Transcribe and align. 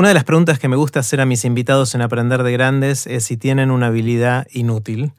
Una 0.00 0.08
de 0.08 0.14
las 0.14 0.24
preguntas 0.24 0.58
que 0.58 0.66
me 0.66 0.76
gusta 0.76 1.00
hacer 1.00 1.20
a 1.20 1.26
mis 1.26 1.44
invitados 1.44 1.94
en 1.94 2.00
Aprender 2.00 2.42
de 2.42 2.52
Grandes 2.52 3.06
es 3.06 3.22
si 3.24 3.36
tienen 3.36 3.70
una 3.70 3.88
habilidad 3.88 4.46
inútil. 4.50 5.12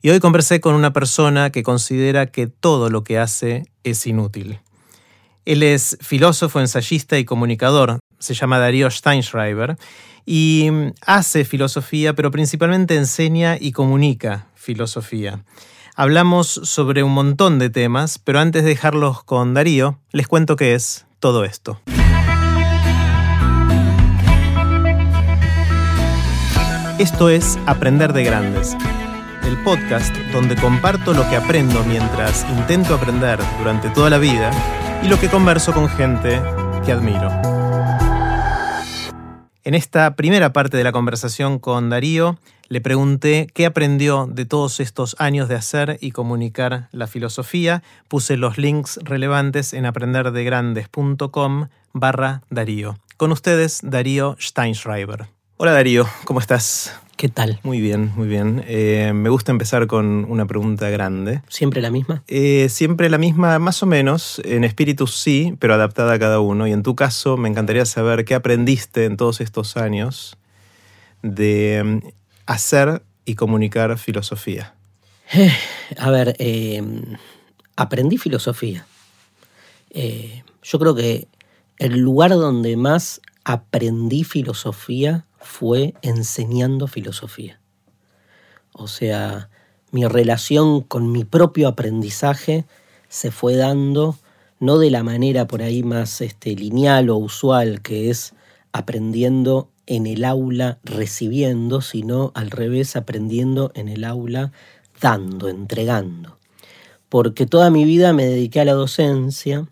Y 0.00 0.08
hoy 0.08 0.20
conversé 0.20 0.58
con 0.58 0.74
una 0.74 0.94
persona 0.94 1.50
que 1.50 1.62
considera 1.62 2.24
que 2.24 2.46
todo 2.46 2.88
lo 2.88 3.04
que 3.04 3.18
hace 3.18 3.64
es 3.84 4.06
inútil. 4.06 4.60
Él 5.44 5.62
es 5.62 5.98
filósofo, 6.00 6.60
ensayista 6.60 7.18
y 7.18 7.26
comunicador. 7.26 7.98
Se 8.18 8.32
llama 8.32 8.58
Darío 8.58 8.90
Steinschreiber 8.90 9.76
y 10.24 10.70
hace 11.02 11.44
filosofía, 11.44 12.14
pero 12.14 12.30
principalmente 12.30 12.96
enseña 12.96 13.58
y 13.60 13.72
comunica 13.72 14.46
filosofía. 14.54 15.44
Hablamos 15.94 16.48
sobre 16.48 17.02
un 17.02 17.12
montón 17.12 17.58
de 17.58 17.68
temas, 17.68 18.18
pero 18.18 18.40
antes 18.40 18.62
de 18.62 18.70
dejarlos 18.70 19.22
con 19.24 19.52
Darío, 19.52 20.00
les 20.10 20.26
cuento 20.26 20.56
qué 20.56 20.72
es 20.72 21.04
todo 21.20 21.44
esto. 21.44 21.82
Esto 26.98 27.28
es 27.28 27.58
Aprender 27.66 28.14
de 28.14 28.24
Grandes, 28.24 28.74
el 29.44 29.62
podcast 29.62 30.16
donde 30.32 30.56
comparto 30.56 31.12
lo 31.12 31.28
que 31.28 31.36
aprendo 31.36 31.84
mientras 31.84 32.46
intento 32.48 32.94
aprender 32.94 33.38
durante 33.58 33.90
toda 33.90 34.08
la 34.08 34.16
vida 34.16 34.50
y 35.02 35.08
lo 35.08 35.20
que 35.20 35.28
converso 35.28 35.74
con 35.74 35.90
gente 35.90 36.40
que 36.86 36.92
admiro. 36.92 37.28
En 39.62 39.74
esta 39.74 40.16
primera 40.16 40.54
parte 40.54 40.78
de 40.78 40.84
la 40.84 40.92
conversación 40.92 41.58
con 41.58 41.90
Darío, 41.90 42.38
le 42.68 42.80
pregunté 42.80 43.46
qué 43.52 43.66
aprendió 43.66 44.26
de 44.26 44.46
todos 44.46 44.80
estos 44.80 45.16
años 45.18 45.50
de 45.50 45.56
hacer 45.56 45.98
y 46.00 46.12
comunicar 46.12 46.88
la 46.92 47.06
filosofía. 47.06 47.82
Puse 48.08 48.38
los 48.38 48.56
links 48.56 48.98
relevantes 49.02 49.74
en 49.74 49.84
aprenderdegrandes.com 49.84 51.68
barra 51.92 52.40
Darío. 52.48 52.96
Con 53.18 53.32
ustedes, 53.32 53.80
Darío 53.82 54.36
Steinschreiber. 54.40 55.35
Hola 55.58 55.72
Darío, 55.72 56.06
¿cómo 56.26 56.38
estás? 56.38 56.92
¿Qué 57.16 57.30
tal? 57.30 57.60
Muy 57.62 57.80
bien, 57.80 58.12
muy 58.14 58.28
bien. 58.28 58.62
Eh, 58.66 59.12
me 59.14 59.30
gusta 59.30 59.52
empezar 59.52 59.86
con 59.86 60.26
una 60.28 60.44
pregunta 60.44 60.90
grande. 60.90 61.40
¿Siempre 61.48 61.80
la 61.80 61.90
misma? 61.90 62.22
Eh, 62.28 62.68
siempre 62.68 63.08
la 63.08 63.16
misma, 63.16 63.58
más 63.58 63.82
o 63.82 63.86
menos. 63.86 64.38
En 64.44 64.64
espíritu 64.64 65.06
sí, 65.06 65.56
pero 65.58 65.72
adaptada 65.72 66.12
a 66.12 66.18
cada 66.18 66.40
uno. 66.40 66.66
Y 66.66 66.72
en 66.72 66.82
tu 66.82 66.94
caso, 66.94 67.38
me 67.38 67.48
encantaría 67.48 67.86
saber 67.86 68.26
qué 68.26 68.34
aprendiste 68.34 69.06
en 69.06 69.16
todos 69.16 69.40
estos 69.40 69.78
años 69.78 70.36
de 71.22 71.82
mm, 71.82 72.08
hacer 72.44 73.02
y 73.24 73.34
comunicar 73.34 73.96
filosofía. 73.96 74.74
Eh, 75.32 75.50
a 75.96 76.10
ver, 76.10 76.36
aprendí 77.76 78.18
filosofía. 78.18 78.86
yo 79.90 80.78
creo 80.78 80.94
que 80.94 81.28
el 81.78 81.98
lugar 81.98 82.32
donde 82.32 82.76
más 82.76 83.22
aprendí 83.42 84.22
filosofía 84.22 85.24
fue 85.46 85.94
enseñando 86.02 86.86
filosofía. 86.86 87.60
O 88.72 88.88
sea, 88.88 89.48
mi 89.90 90.04
relación 90.04 90.82
con 90.82 91.10
mi 91.10 91.24
propio 91.24 91.68
aprendizaje 91.68 92.66
se 93.08 93.30
fue 93.30 93.56
dando 93.56 94.18
no 94.58 94.78
de 94.78 94.90
la 94.90 95.02
manera 95.02 95.46
por 95.46 95.62
ahí 95.62 95.82
más 95.82 96.20
este, 96.20 96.54
lineal 96.54 97.10
o 97.10 97.16
usual, 97.16 97.80
que 97.82 98.10
es 98.10 98.34
aprendiendo 98.72 99.70
en 99.86 100.06
el 100.06 100.24
aula 100.24 100.78
recibiendo, 100.82 101.80
sino 101.80 102.32
al 102.34 102.50
revés, 102.50 102.96
aprendiendo 102.96 103.70
en 103.74 103.88
el 103.88 104.04
aula 104.04 104.52
dando, 105.00 105.48
entregando. 105.48 106.38
Porque 107.08 107.46
toda 107.46 107.70
mi 107.70 107.84
vida 107.84 108.12
me 108.12 108.26
dediqué 108.26 108.60
a 108.60 108.64
la 108.64 108.72
docencia 108.72 109.68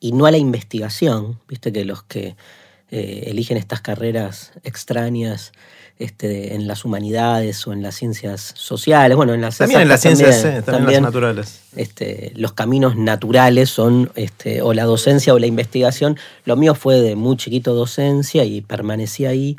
y 0.00 0.12
no 0.12 0.26
a 0.26 0.30
la 0.30 0.38
investigación. 0.38 1.40
Viste 1.48 1.72
que 1.72 1.84
los 1.84 2.02
que 2.02 2.36
eh, 2.96 3.24
eligen 3.26 3.56
estas 3.56 3.80
carreras 3.80 4.52
extrañas 4.62 5.50
este, 5.98 6.54
en 6.54 6.68
las 6.68 6.84
humanidades 6.84 7.66
o 7.66 7.72
en 7.72 7.82
las 7.82 7.96
ciencias 7.96 8.52
sociales, 8.56 9.16
bueno, 9.16 9.34
en 9.34 9.40
las 9.40 9.58
también 9.58 9.80
en 9.80 9.88
las 9.88 10.00
ciencias, 10.00 10.42
también, 10.64 10.98
en 10.98 11.02
las 11.02 11.02
naturales. 11.02 11.60
Este, 11.74 12.30
los 12.36 12.52
caminos 12.52 12.94
naturales 12.94 13.68
son 13.68 14.12
este, 14.14 14.62
o 14.62 14.74
la 14.74 14.84
docencia 14.84 15.34
o 15.34 15.40
la 15.40 15.46
investigación. 15.46 16.16
Lo 16.44 16.54
mío 16.54 16.76
fue 16.76 17.00
de 17.00 17.16
muy 17.16 17.36
chiquito 17.36 17.74
docencia 17.74 18.44
y 18.44 18.60
permanecí 18.60 19.26
ahí. 19.26 19.56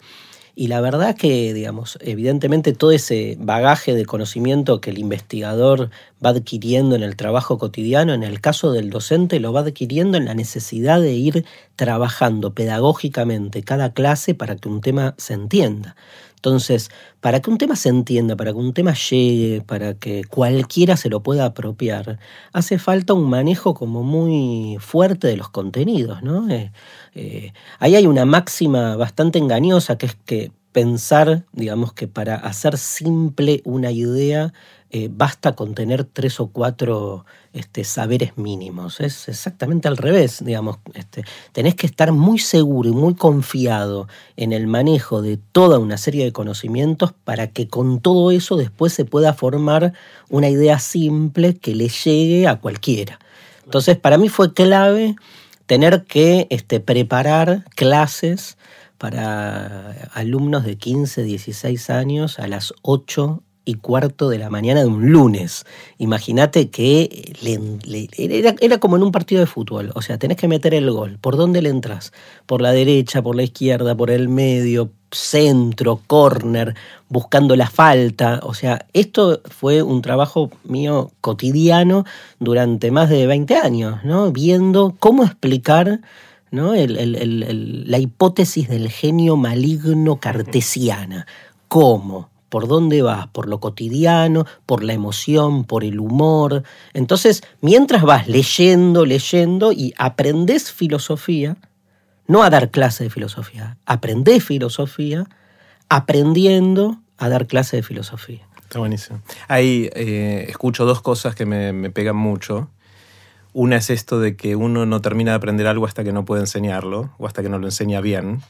Y 0.57 0.67
la 0.67 0.79
verdad 0.79 1.17
que, 1.17 1.53
digamos, 1.53 1.97
evidentemente 1.99 2.71
todo 2.71 2.91
ese 2.91 3.35
bagaje 3.37 3.93
de 3.93 4.05
conocimiento 4.05 4.79
que 4.79 4.89
el 4.91 4.99
investigador 4.99 5.89
va 6.25 6.29
adquiriendo 6.29 6.95
en 6.95 7.03
el 7.03 7.17
trabajo 7.17 7.57
cotidiano, 7.57 8.13
en 8.13 8.23
el 8.23 8.39
caso 8.39 8.71
del 8.71 8.89
docente 8.89 9.41
lo 9.41 9.51
va 9.51 9.61
adquiriendo 9.61 10.17
en 10.17 10.23
la 10.23 10.33
necesidad 10.33 11.01
de 11.01 11.11
ir 11.11 11.45
trabajando 11.75 12.53
pedagógicamente 12.53 13.63
cada 13.63 13.91
clase 13.91 14.33
para 14.33 14.55
que 14.55 14.69
un 14.69 14.79
tema 14.79 15.13
se 15.17 15.33
entienda. 15.33 15.97
Entonces, 16.45 16.91
para 17.21 17.39
que 17.39 17.49
un 17.49 17.57
tema 17.57 17.75
se 17.75 17.89
entienda, 17.89 18.35
para 18.35 18.51
que 18.51 18.59
un 18.59 18.71
tema 18.71 18.93
llegue, 18.93 19.61
para 19.61 19.95
que 19.95 20.23
cualquiera 20.25 20.95
se 20.95 21.09
lo 21.09 21.23
pueda 21.23 21.45
apropiar, 21.45 22.19
hace 22.53 22.77
falta 22.77 23.15
un 23.15 23.27
manejo 23.27 23.73
como 23.73 24.03
muy 24.03 24.77
fuerte 24.79 25.27
de 25.27 25.37
los 25.37 25.49
contenidos, 25.49 26.21
¿no? 26.21 26.47
Eh, 26.51 26.71
eh, 27.15 27.51
ahí 27.79 27.95
hay 27.95 28.05
una 28.05 28.25
máxima 28.25 28.95
bastante 28.95 29.39
engañosa 29.39 29.97
que 29.97 30.05
es 30.05 30.15
que 30.23 30.51
pensar, 30.71 31.45
digamos 31.51 31.93
que 31.93 32.07
para 32.07 32.35
hacer 32.35 32.77
simple 32.77 33.63
una 33.65 33.91
idea 33.91 34.53
eh, 34.97 35.09
basta 35.11 35.57
con 35.57 35.75
tener 35.75 36.05
tres 36.05 36.39
o 36.39 36.47
cuatro 36.47 37.25
este, 37.51 37.83
saberes 37.83 38.37
mínimos. 38.37 39.01
Es 39.01 39.27
exactamente 39.27 39.89
al 39.89 39.97
revés, 39.97 40.41
digamos. 40.41 40.77
Este, 40.93 41.25
tenés 41.51 41.75
que 41.75 41.85
estar 41.85 42.13
muy 42.13 42.39
seguro 42.39 42.87
y 42.87 42.93
muy 42.93 43.13
confiado 43.13 44.07
en 44.37 44.53
el 44.53 44.67
manejo 44.67 45.21
de 45.21 45.35
toda 45.35 45.79
una 45.79 45.97
serie 45.97 46.23
de 46.23 46.31
conocimientos 46.31 47.11
para 47.11 47.47
que 47.47 47.67
con 47.67 47.99
todo 47.99 48.31
eso 48.31 48.55
después 48.55 48.93
se 48.93 49.03
pueda 49.03 49.33
formar 49.33 49.91
una 50.29 50.47
idea 50.47 50.79
simple 50.79 51.57
que 51.57 51.75
le 51.75 51.89
llegue 51.89 52.47
a 52.47 52.61
cualquiera. 52.61 53.19
Entonces, 53.65 53.97
para 53.97 54.17
mí 54.17 54.29
fue 54.29 54.53
clave 54.53 55.17
tener 55.65 56.05
que 56.05 56.47
este, 56.49 56.79
preparar 56.79 57.65
clases 57.75 58.57
para 58.97 60.09
alumnos 60.13 60.63
de 60.63 60.77
15, 60.77 61.23
16 61.23 61.89
años 61.89 62.39
a 62.39 62.47
las 62.47 62.73
8 62.81 63.43
y 63.65 63.75
cuarto 63.75 64.29
de 64.29 64.37
la 64.37 64.49
mañana 64.49 64.81
de 64.81 64.87
un 64.87 65.11
lunes. 65.11 65.65
Imagínate 65.97 66.69
que 66.69 67.33
era, 68.61 68.77
como 68.77 68.95
en 68.95 69.03
un 69.03 69.11
partido 69.11 69.41
de 69.41 69.47
fútbol. 69.47 69.91
O 69.95 70.01
sea, 70.01 70.17
tenés 70.19 70.37
que 70.37 70.47
meter 70.47 70.73
el 70.73 70.89
gol. 70.91 71.17
¿Por 71.19 71.35
dónde 71.35 71.61
le 71.61 71.69
entras? 71.69 72.13
Por 72.45 72.61
la 72.61 72.71
derecha, 72.71 73.21
por 73.21 73.35
la 73.35 73.43
izquierda, 73.43 73.95
por 73.95 74.11
el 74.11 74.29
medio, 74.29 74.91
centro, 75.11 75.99
corner, 76.05 76.75
buscando 77.09 77.55
la 77.55 77.69
falta. 77.69 78.39
O 78.43 78.53
sea, 78.53 78.85
esto 78.93 79.41
fue 79.45 79.81
un 79.81 80.01
trabajo 80.01 80.51
mío 80.63 81.11
cotidiano 81.21 82.05
durante 82.39 82.91
más 82.91 83.09
de 83.09 83.25
20 83.25 83.55
años, 83.55 84.03
¿no? 84.03 84.31
Viendo 84.31 84.95
cómo 84.99 85.23
explicar 85.23 86.01
¿no? 86.51 86.73
la 86.75 87.97
hipótesis 87.97 88.69
del 88.69 88.89
genio 88.89 89.35
maligno 89.37 90.19
cartesiana. 90.19 91.25
¿Cómo? 91.67 92.29
Por 92.55 92.69
dónde 92.69 93.01
vas, 93.01 93.27
por 93.27 93.49
lo 93.49 93.59
cotidiano, 93.59 94.45
por 94.65 94.81
la 94.81 94.93
emoción, 94.93 95.65
por 95.65 95.83
el 95.83 95.99
humor. 95.99 96.63
Entonces, 96.93 97.43
mientras 97.59 98.03
vas 98.03 98.29
leyendo, 98.29 99.05
leyendo 99.05 99.73
y 99.73 99.93
aprendes 99.97 100.71
filosofía, 100.71 101.57
no 102.27 102.43
a 102.43 102.49
dar 102.49 102.71
clase 102.71 103.03
de 103.03 103.09
filosofía, 103.09 103.75
aprendés 103.85 104.41
filosofía 104.45 105.27
aprendiendo 105.89 107.01
a 107.17 107.27
dar 107.27 107.45
clase 107.45 107.75
de 107.75 107.83
filosofía. 107.83 108.47
Está 108.61 108.79
buenísimo. 108.79 109.21
Ahí 109.49 109.89
eh, 109.93 110.45
escucho 110.47 110.85
dos 110.85 111.01
cosas 111.01 111.35
que 111.35 111.45
me, 111.45 111.73
me 111.73 111.89
pegan 111.89 112.15
mucho. 112.15 112.69
Una 113.51 113.75
es 113.75 113.89
esto 113.89 114.21
de 114.21 114.37
que 114.37 114.55
uno 114.55 114.85
no 114.85 115.01
termina 115.01 115.31
de 115.31 115.35
aprender 115.35 115.67
algo 115.67 115.87
hasta 115.87 116.05
que 116.05 116.13
no 116.13 116.23
puede 116.23 116.43
enseñarlo 116.43 117.09
o 117.17 117.27
hasta 117.27 117.43
que 117.43 117.49
no 117.49 117.59
lo 117.59 117.67
enseña 117.67 117.99
bien. 117.99 118.41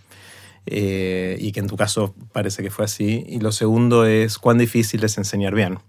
Eh, 0.68 1.38
y 1.40 1.52
que 1.52 1.60
en 1.60 1.68
tu 1.68 1.78
caso 1.78 2.16
parece 2.32 2.64
que 2.64 2.72
fue 2.72 2.86
así. 2.86 3.26
Y 3.28 3.40
lo 3.40 3.52
segundo 3.52 4.06
es 4.06 4.38
cuán 4.38 4.58
difícil 4.58 5.04
es 5.04 5.18
enseñar 5.18 5.54
bien. 5.56 5.80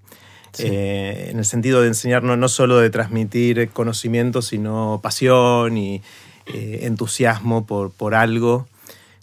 Eh, 0.59 1.29
en 1.31 1.39
el 1.39 1.45
sentido 1.45 1.83
de 1.83 1.89
enseñar 1.89 2.23
no, 2.23 2.49
solo 2.49 2.79
de 2.79 2.89
transmitir 2.89 3.69
conocimiento, 3.71 4.41
sino 4.41 5.01
pasión 5.03 5.77
y 5.77 6.03
eh, 6.47 6.81
entusiasmo 6.83 7.67
por, 7.67 7.91
por 7.93 8.15
algo 8.15 8.67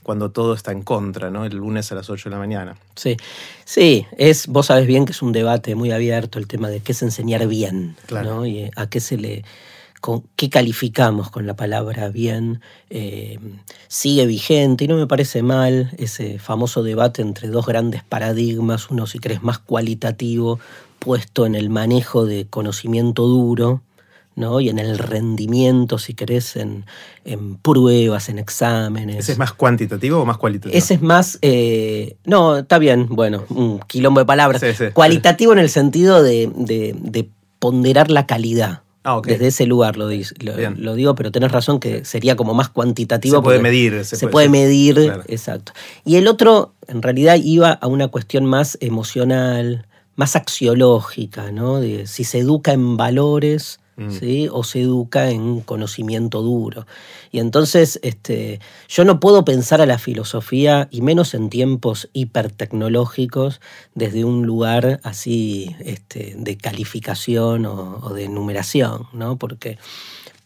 cuando 0.03 0.31
todo 0.31 0.53
está 0.53 0.71
en 0.71 0.83
contra, 0.83 1.31
¿no? 1.31 1.45
El 1.45 1.55
lunes 1.55 1.91
a 1.91 1.95
las 1.95 2.09
8 2.09 2.29
de 2.29 2.35
la 2.35 2.39
mañana. 2.39 2.75
Sí, 2.95 3.17
sí, 3.65 4.05
es, 4.17 4.47
vos 4.47 4.67
sabes 4.67 4.85
bien 4.85 5.05
que 5.05 5.13
es 5.13 5.21
un 5.21 5.31
debate 5.31 5.75
muy 5.75 5.91
abierto 5.91 6.39
el 6.39 6.47
tema 6.47 6.69
de 6.69 6.81
qué 6.81 6.91
es 6.91 7.01
enseñar 7.01 7.47
bien, 7.47 7.95
¿no? 8.11 8.45
Y 8.45 8.69
a 8.75 8.89
qué 8.89 8.99
se 8.99 9.17
le 9.17 9.43
qué 10.35 10.49
calificamos 10.49 11.29
con 11.29 11.47
la 11.47 11.55
palabra 11.55 12.09
bien, 12.09 12.59
eh, 12.89 13.39
sigue 13.87 14.25
vigente 14.25 14.83
y 14.83 14.87
no 14.87 14.97
me 14.97 15.07
parece 15.07 15.43
mal 15.43 15.91
ese 15.97 16.39
famoso 16.39 16.83
debate 16.83 17.21
entre 17.21 17.47
dos 17.47 17.65
grandes 17.65 18.03
paradigmas, 18.03 18.89
uno 18.89 19.07
si 19.07 19.19
crees 19.19 19.43
más 19.43 19.59
cualitativo, 19.59 20.59
puesto 20.99 21.45
en 21.45 21.55
el 21.55 21.69
manejo 21.69 22.25
de 22.25 22.47
conocimiento 22.49 23.27
duro, 23.27 23.81
¿no? 24.35 24.59
Y 24.59 24.69
en 24.69 24.79
el 24.79 24.97
rendimiento, 24.97 25.97
si 25.99 26.13
querés, 26.15 26.55
en, 26.55 26.85
en 27.23 27.55
pruebas, 27.57 28.29
en 28.29 28.39
exámenes. 28.39 29.17
¿Ese 29.19 29.33
es 29.33 29.37
más 29.37 29.53
cuantitativo 29.53 30.19
o 30.19 30.25
más 30.25 30.37
cualitativo? 30.37 30.75
Ese 30.77 30.95
es 30.95 31.01
más. 31.01 31.37
eh, 31.41 32.17
no, 32.25 32.57
está 32.57 32.77
bien, 32.79 33.07
bueno, 33.09 33.43
un 33.49 33.79
quilombo 33.79 34.19
de 34.21 34.25
palabras. 34.25 34.59
Sí, 34.61 34.73
sí. 34.77 34.85
Cualitativo 34.93 35.53
en 35.53 35.59
el 35.59 35.69
sentido 35.69 36.23
de, 36.23 36.51
de- 36.55 36.95
de 36.99 37.29
ponderar 37.59 38.09
la 38.11 38.25
calidad. 38.25 38.81
Ah. 39.05 39.21
Desde 39.23 39.47
ese 39.47 39.65
lugar 39.65 39.97
lo, 39.97 40.09
lo- 40.09 40.95
digo, 40.95 41.15
pero 41.15 41.31
tenés 41.31 41.51
razón 41.51 41.79
que 41.79 42.05
sería 42.05 42.35
como 42.37 42.53
más 42.53 42.69
cuantitativo. 42.69 43.37
Se 43.37 43.41
puede 43.43 43.59
medir, 43.59 44.05
Se, 44.05 44.15
se 44.15 44.27
puede, 44.27 44.47
puede- 44.47 44.65
medir, 44.65 44.95
claro. 44.95 45.23
exacto. 45.27 45.73
Y 46.05 46.15
el 46.15 46.27
otro, 46.27 46.73
en 46.87 47.01
realidad, 47.01 47.37
iba 47.43 47.71
a 47.71 47.87
una 47.87 48.07
cuestión 48.07 48.45
más 48.45 48.77
emocional, 48.81 49.85
más 50.15 50.35
axiológica, 50.37 51.51
¿no? 51.51 51.79
De 51.79 52.07
si 52.07 52.23
se 52.23 52.39
educa 52.39 52.71
en 52.73 52.97
valores. 52.97 53.79
Mm. 53.95 54.09
o 54.51 54.63
se 54.63 54.81
educa 54.81 55.29
en 55.29 55.61
conocimiento 55.61 56.41
duro. 56.41 56.87
Y 57.31 57.39
entonces 57.39 57.99
este, 58.01 58.59
yo 58.89 59.05
no 59.05 59.19
puedo 59.19 59.45
pensar 59.45 59.81
a 59.81 59.85
la 59.85 59.99
filosofía, 59.99 60.87
y 60.91 61.01
menos 61.01 61.33
en 61.35 61.49
tiempos 61.49 62.09
hipertecnológicos, 62.13 63.61
desde 63.95 64.23
un 64.25 64.45
lugar 64.45 64.99
así 65.03 65.75
este, 65.79 66.35
de 66.37 66.57
calificación 66.57 67.65
o, 67.65 68.13
de 68.13 68.27
numeración, 68.29 69.07
¿no? 69.13 69.37
porque, 69.37 69.77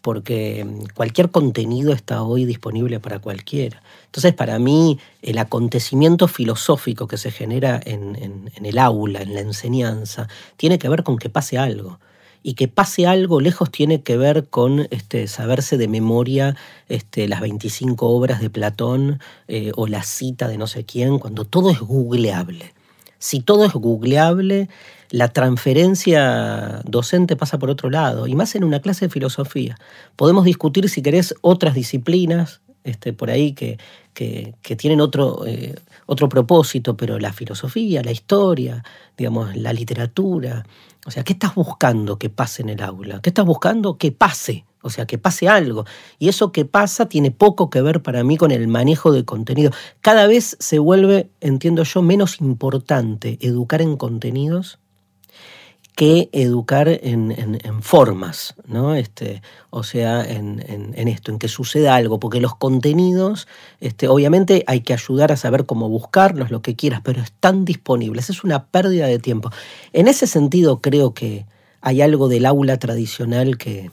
porque 0.01 0.65
cualquier 0.93 1.29
contenido 1.31 1.93
está 1.93 2.23
hoy 2.23 2.45
disponible 2.45 2.99
para 2.99 3.19
cualquiera. 3.19 3.81
Entonces, 4.05 4.33
para 4.33 4.57
mí, 4.59 4.99
el 5.21 5.37
acontecimiento 5.37 6.27
filosófico 6.27 7.07
que 7.07 7.17
se 7.17 7.31
genera 7.31 7.79
en, 7.85 8.15
en- 8.15 8.51
en 8.55 8.65
el 8.65 8.77
aula, 8.79 9.21
en 9.21 9.33
la 9.33 9.41
enseñanza, 9.41 10.27
tiene 10.55 10.79
que 10.79 10.89
ver 10.89 11.03
con 11.03 11.17
que 11.17 11.29
pase 11.29 11.57
algo. 11.57 11.99
Y 12.47 12.53
que 12.53 12.69
pase 12.69 13.05
algo 13.05 13.41
lejos 13.41 13.69
tiene 13.69 14.03
que 14.03 14.15
ver 14.15 14.47
con 14.47 14.87
este, 14.89 15.27
saberse 15.27 15.77
de 15.77 15.89
memoria 15.89 16.55
este, 16.87 17.27
las 17.27 17.41
25 17.41 18.07
obras 18.07 18.39
de 18.39 18.49
Platón 18.49 19.19
eh, 19.49 19.73
o 19.75 19.85
la 19.85 20.01
cita 20.03 20.47
de 20.47 20.57
no 20.57 20.65
sé 20.65 20.85
quién, 20.85 21.19
cuando 21.19 21.43
todo 21.43 21.71
es 21.71 21.81
googleable. 21.81 22.73
Si 23.19 23.41
todo 23.41 23.65
es 23.65 23.73
googleable, 23.73 24.69
la 25.09 25.27
transferencia 25.27 26.81
docente 26.85 27.35
pasa 27.35 27.59
por 27.59 27.69
otro 27.69 27.89
lado, 27.89 28.27
y 28.27 28.35
más 28.35 28.55
en 28.55 28.63
una 28.63 28.79
clase 28.79 29.07
de 29.07 29.11
filosofía. 29.11 29.77
Podemos 30.15 30.45
discutir, 30.45 30.87
si 30.87 31.01
querés, 31.01 31.35
otras 31.41 31.73
disciplinas 31.73 32.61
este, 32.87 33.13
por 33.13 33.29
ahí 33.29 33.53
que, 33.53 33.77
que- 34.13 34.53
tienen 34.77 35.01
otro, 35.01 35.45
eh, 35.45 35.75
otro 36.05 36.29
propósito, 36.29 36.95
pero 36.97 37.19
la 37.19 37.33
filosofía, 37.33 38.01
la 38.03 38.11
historia, 38.11 38.83
digamos, 39.17 39.55
la 39.55 39.73
literatura. 39.73 40.65
O 41.05 41.11
sea, 41.11 41.23
¿qué 41.23 41.33
estás 41.33 41.55
buscando 41.55 42.17
que 42.17 42.29
pase 42.29 42.61
en 42.63 42.69
el 42.69 42.81
aula? 42.81 43.21
¿Qué 43.21 43.29
estás 43.29 43.45
buscando 43.45 43.97
que 43.97 44.11
pase? 44.11 44.65
O 44.81 44.89
sea, 44.89 45.05
que 45.05 45.17
pase 45.17 45.47
algo. 45.49 45.85
Y 46.19 46.29
eso 46.29 46.51
que 46.51 46.65
pasa 46.65 47.09
tiene 47.09 47.31
poco 47.31 47.69
que 47.69 47.81
ver 47.81 48.01
para 48.01 48.23
mí 48.23 48.37
con 48.37 48.51
el 48.51 48.67
manejo 48.67 49.11
de 49.11 49.25
contenido. 49.25 49.71
Cada 50.01 50.27
vez 50.27 50.55
se 50.59 50.79
vuelve, 50.79 51.29
entiendo 51.41 51.83
yo, 51.83 52.01
menos 52.01 52.39
importante 52.41 53.37
educar 53.41 53.81
en 53.81 53.97
contenidos 53.97 54.79
que 55.97 56.29
educar 56.31 56.87
en, 56.87 57.31
en- 57.31 57.59
en 57.63 57.81
formas, 57.81 58.53
¿no? 58.67 58.93
Este, 58.93 59.41
o 59.71 59.81
sea, 59.81 60.23
en, 60.23 60.63
en- 60.67 61.07
esto, 61.07 61.31
en 61.31 61.39
que 61.39 61.47
suceda 61.47 61.95
algo, 61.95 62.19
porque 62.19 62.39
los 62.39 62.55
contenidos, 62.55 63.47
este, 63.79 64.07
obviamente 64.07 64.63
hay 64.67 64.81
que 64.81 64.93
ayudar 64.93 65.31
a 65.31 65.37
saber 65.37 65.65
cómo 65.65 65.89
buscarlos, 65.89 66.51
lo 66.51 66.61
que 66.61 66.75
quieras, 66.75 67.01
pero 67.03 67.23
están 67.23 67.65
disponibles, 67.65 68.29
es 68.29 68.43
una 68.43 68.65
pérdida 68.67 69.07
de 69.07 69.17
tiempo. 69.17 69.49
En 69.91 70.07
ese 70.07 70.27
sentido 70.27 70.81
creo 70.81 71.15
que 71.15 71.47
hay 71.81 72.03
algo 72.03 72.27
del 72.29 72.45
aula 72.45 72.77
tradicional 72.77 73.57
que, 73.57 73.89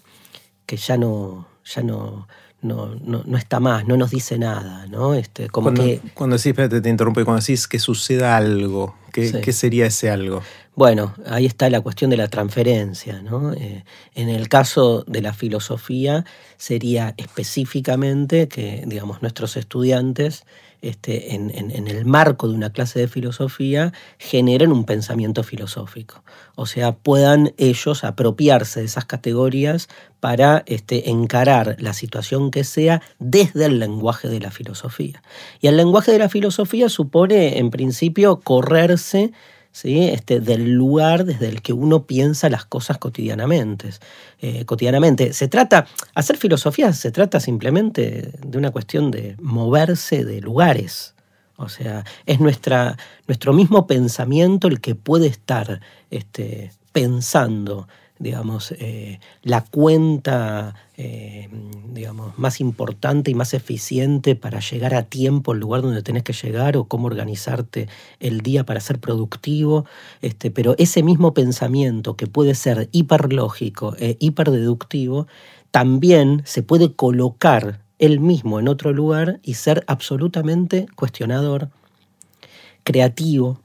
que 0.67 0.77
ya 0.77 0.99
no, 0.99 1.47
ya 1.65 1.83
no, 1.83 2.29
no, 2.61 2.97
no, 2.97 3.23
no 3.25 3.39
está 3.39 3.61
más, 3.61 3.87
no 3.87 3.97
nos 3.97 4.11
dice 4.11 4.37
nada, 4.39 4.87
¿no? 4.89 5.15
Este, 5.15 5.49
como 5.49 5.69
Cuando, 5.69 5.85
que 5.85 6.01
cuando 6.13 6.37
decís, 6.37 6.49
espérate, 6.49 6.83
te 6.83 6.91
interrumpo, 6.91 7.23
y 7.23 7.25
cuando 7.25 7.41
decís 7.41 7.67
que 7.67 7.79
suceda 7.79 8.37
algo, 8.37 8.95
¿qué, 9.11 9.29
Sí. 9.31 9.41
qué 9.41 9.53
sería 9.55 9.87
ese 9.87 10.11
algo? 10.11 10.43
Bueno, 10.77 11.15
ahí 11.27 11.47
está 11.47 11.71
la 11.71 11.81
cuestión 11.83 12.11
de 12.11 12.17
la 12.17 12.27
transferencia. 12.29 13.23
¿no? 13.23 13.53
Eh, 13.53 13.85
en 14.15 14.29
el 14.29 14.49
caso 14.49 15.05
de 15.07 15.23
la 15.23 15.33
filosofía 15.33 16.25
sería 16.57 17.15
específicamente 17.17 18.49
que, 18.49 18.83
digamos, 18.87 19.23
nuestros 19.23 19.57
estudiantes, 19.57 20.45
este, 20.83 21.35
en, 21.35 21.51
en- 21.55 21.87
el 21.89 22.05
marco 22.05 22.47
de 22.49 22.55
una 22.55 22.71
clase 22.71 22.99
de 22.99 23.09
filosofía, 23.09 23.93
generen 24.19 24.73
un 24.73 24.85
pensamiento 24.85 25.43
filosófico. 25.45 26.25
O 26.57 26.67
sea, 26.67 26.93
puedan 26.97 27.55
ellos 27.57 28.03
apropiarse 28.05 28.81
de 28.81 28.87
esas 28.87 29.05
categorías 29.07 29.89
para 30.21 30.63
este, 30.67 31.09
encarar 31.09 31.77
la 31.79 31.93
situación 31.95 32.51
que 32.51 32.65
sea 32.65 33.01
desde 33.21 33.67
el 33.67 33.79
lenguaje 33.79 34.29
de 34.29 34.41
la 34.41 34.51
filosofía. 34.51 35.23
Y 35.61 35.69
el 35.69 35.77
lenguaje 35.77 36.11
de 36.13 36.19
la 36.19 36.29
filosofía 36.29 36.89
supone, 36.89 37.59
en 37.59 37.71
principio, 37.71 38.41
correrse 38.41 39.33
este, 39.83 40.41
del 40.41 40.73
lugar 40.73 41.25
desde 41.25 41.49
el 41.49 41.61
que 41.61 41.73
uno 41.73 42.07
piensa 42.07 42.49
las 42.49 42.65
cosas 42.65 42.99
cotidianamente. 42.99 43.91
Eh, 44.41 44.65
cotidianamente. 44.65 45.33
Se 45.33 45.49
trata, 45.49 45.87
hacer 46.15 46.37
filosofía 46.37 46.93
se 46.93 47.11
trata 47.11 47.41
simplemente 47.41 48.33
de 48.47 48.59
una 48.59 48.71
cuestión 48.71 49.11
de 49.11 49.37
moverse 49.41 50.25
de 50.25 50.41
lugares. 50.41 51.15
O 51.57 51.69
sea, 51.69 52.05
es 52.27 52.41
nuestra, 52.41 52.97
nuestro 53.27 53.53
mismo 53.53 53.87
pensamiento 53.87 54.69
el 54.69 54.81
que 54.81 54.95
puede 54.95 55.27
estar 55.27 55.81
este, 56.11 56.73
pensando 56.93 57.89
digamos, 58.19 58.73
eh, 58.79 59.19
la 59.43 59.63
cuenta 59.63 60.75
eh, 60.97 61.49
digamos, 61.89 62.39
más 62.39 62.61
importante 62.61 63.33
y 63.33 63.35
más 63.35 63.53
eficiente 63.53 64.37
para 64.37 64.61
llegar 64.61 64.95
a 64.95 65.03
tiempo 65.03 65.51
al 65.51 65.59
lugar 65.59 65.83
donde 65.83 66.03
tenés 66.03 66.23
que 66.23 66.33
llegar 66.33 66.77
o 66.77 66.85
cómo 66.85 67.07
organizarte 67.09 67.89
el 68.21 68.43
día 68.43 68.65
para 68.65 68.79
ser 68.79 69.01
productivo. 69.01 69.87
Este, 70.23 70.53
pero 70.53 70.77
ese 70.79 71.03
mismo 71.03 71.35
pensamiento 71.35 72.17
que 72.17 72.29
puede 72.29 72.55
ser 72.55 72.89
hiperlógico 72.93 73.97
e 73.99 74.17
hiperdeductivo, 74.21 75.27
también 75.73 76.43
se 76.45 76.63
puede 76.63 76.93
colocar 76.93 77.81
él 77.99 78.21
mismo 78.21 78.61
en 78.61 78.69
otro 78.69 78.93
lugar 78.93 79.41
y 79.43 79.55
ser 79.55 79.83
absolutamente 79.89 80.87
cuestionador, 80.95 81.71
creativo, 82.85 83.61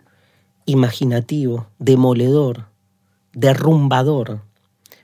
imaginativo, 0.66 1.68
demoledor, 1.78 2.66
derrumbador. 3.34 4.42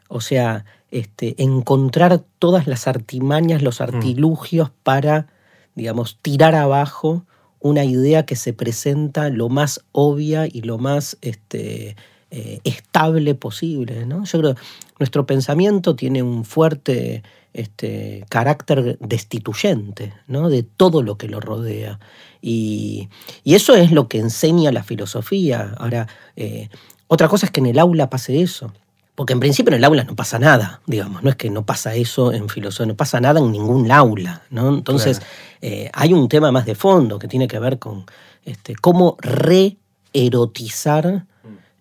O 0.07 0.21
sea, 0.21 0.65
este, 0.91 1.41
encontrar 1.41 2.23
todas 2.39 2.67
las 2.67 2.87
artimañas, 2.87 3.61
los 3.61 3.81
artilugios 3.81 4.71
para, 4.83 5.27
digamos, 5.75 6.19
tirar 6.21 6.55
abajo 6.55 7.25
una 7.59 7.83
idea 7.83 8.25
que 8.25 8.35
se 8.35 8.53
presenta 8.53 9.29
lo 9.29 9.49
más 9.49 9.83
obvia 9.91 10.45
y 10.45 10.61
lo 10.61 10.77
más 10.77 11.17
este, 11.21 11.95
eh, 12.29 12.59
estable 12.63 13.33
posible. 13.33 14.05
¿no? 14.05 14.23
Yo 14.25 14.39
creo 14.39 14.55
que 14.55 14.61
nuestro 14.99 15.25
pensamiento 15.25 15.95
tiene 15.95 16.21
un 16.21 16.45
fuerte 16.45 17.23
este, 17.53 18.25
carácter 18.29 18.99
destituyente 18.99 20.13
¿no? 20.27 20.49
de 20.49 20.61
todo 20.61 21.01
lo 21.01 21.17
que 21.17 21.27
lo 21.27 21.39
rodea. 21.39 21.99
Y, 22.41 23.09
y 23.43 23.55
eso 23.55 23.75
es 23.75 23.91
lo 23.91 24.07
que 24.07 24.19
enseña 24.19 24.71
la 24.71 24.83
filosofía. 24.83 25.73
Ahora, 25.77 26.07
eh, 26.35 26.69
otra 27.07 27.27
cosa 27.27 27.45
es 27.45 27.51
que 27.51 27.59
en 27.59 27.67
el 27.67 27.79
aula 27.79 28.09
pase 28.09 28.41
eso. 28.41 28.71
Porque 29.15 29.31
en 29.31 29.39
principio 29.39 29.69
en 29.71 29.77
el 29.77 29.83
aula 29.85 30.03
no 30.03 30.13
pasa 30.15 30.39
nada, 30.39 30.81
digamos, 30.87 31.23
no 31.23 31.29
es 31.29 31.37
que 31.37 31.49
no 31.49 31.65
pasa 31.65 31.95
eso 31.95 32.33
en 32.33 32.49
filosofía, 32.49 32.87
no 32.87 32.95
pasa 32.97 33.21
nada 33.21 33.39
en 33.39 33.49
ningún 33.51 33.89
aula, 33.89 34.41
¿no? 34.49 34.67
Entonces 34.73 35.19
Claro. 35.19 35.31
eh, 35.61 35.89
hay 35.93 36.11
un 36.11 36.27
tema 36.27 36.51
más 36.51 36.65
de 36.65 36.75
fondo 36.75 37.17
que 37.17 37.29
tiene 37.29 37.47
que 37.47 37.57
ver 37.59 37.79
con 37.79 38.05
este, 38.43 38.75
cómo 38.75 39.15
reerotizar 39.21 41.25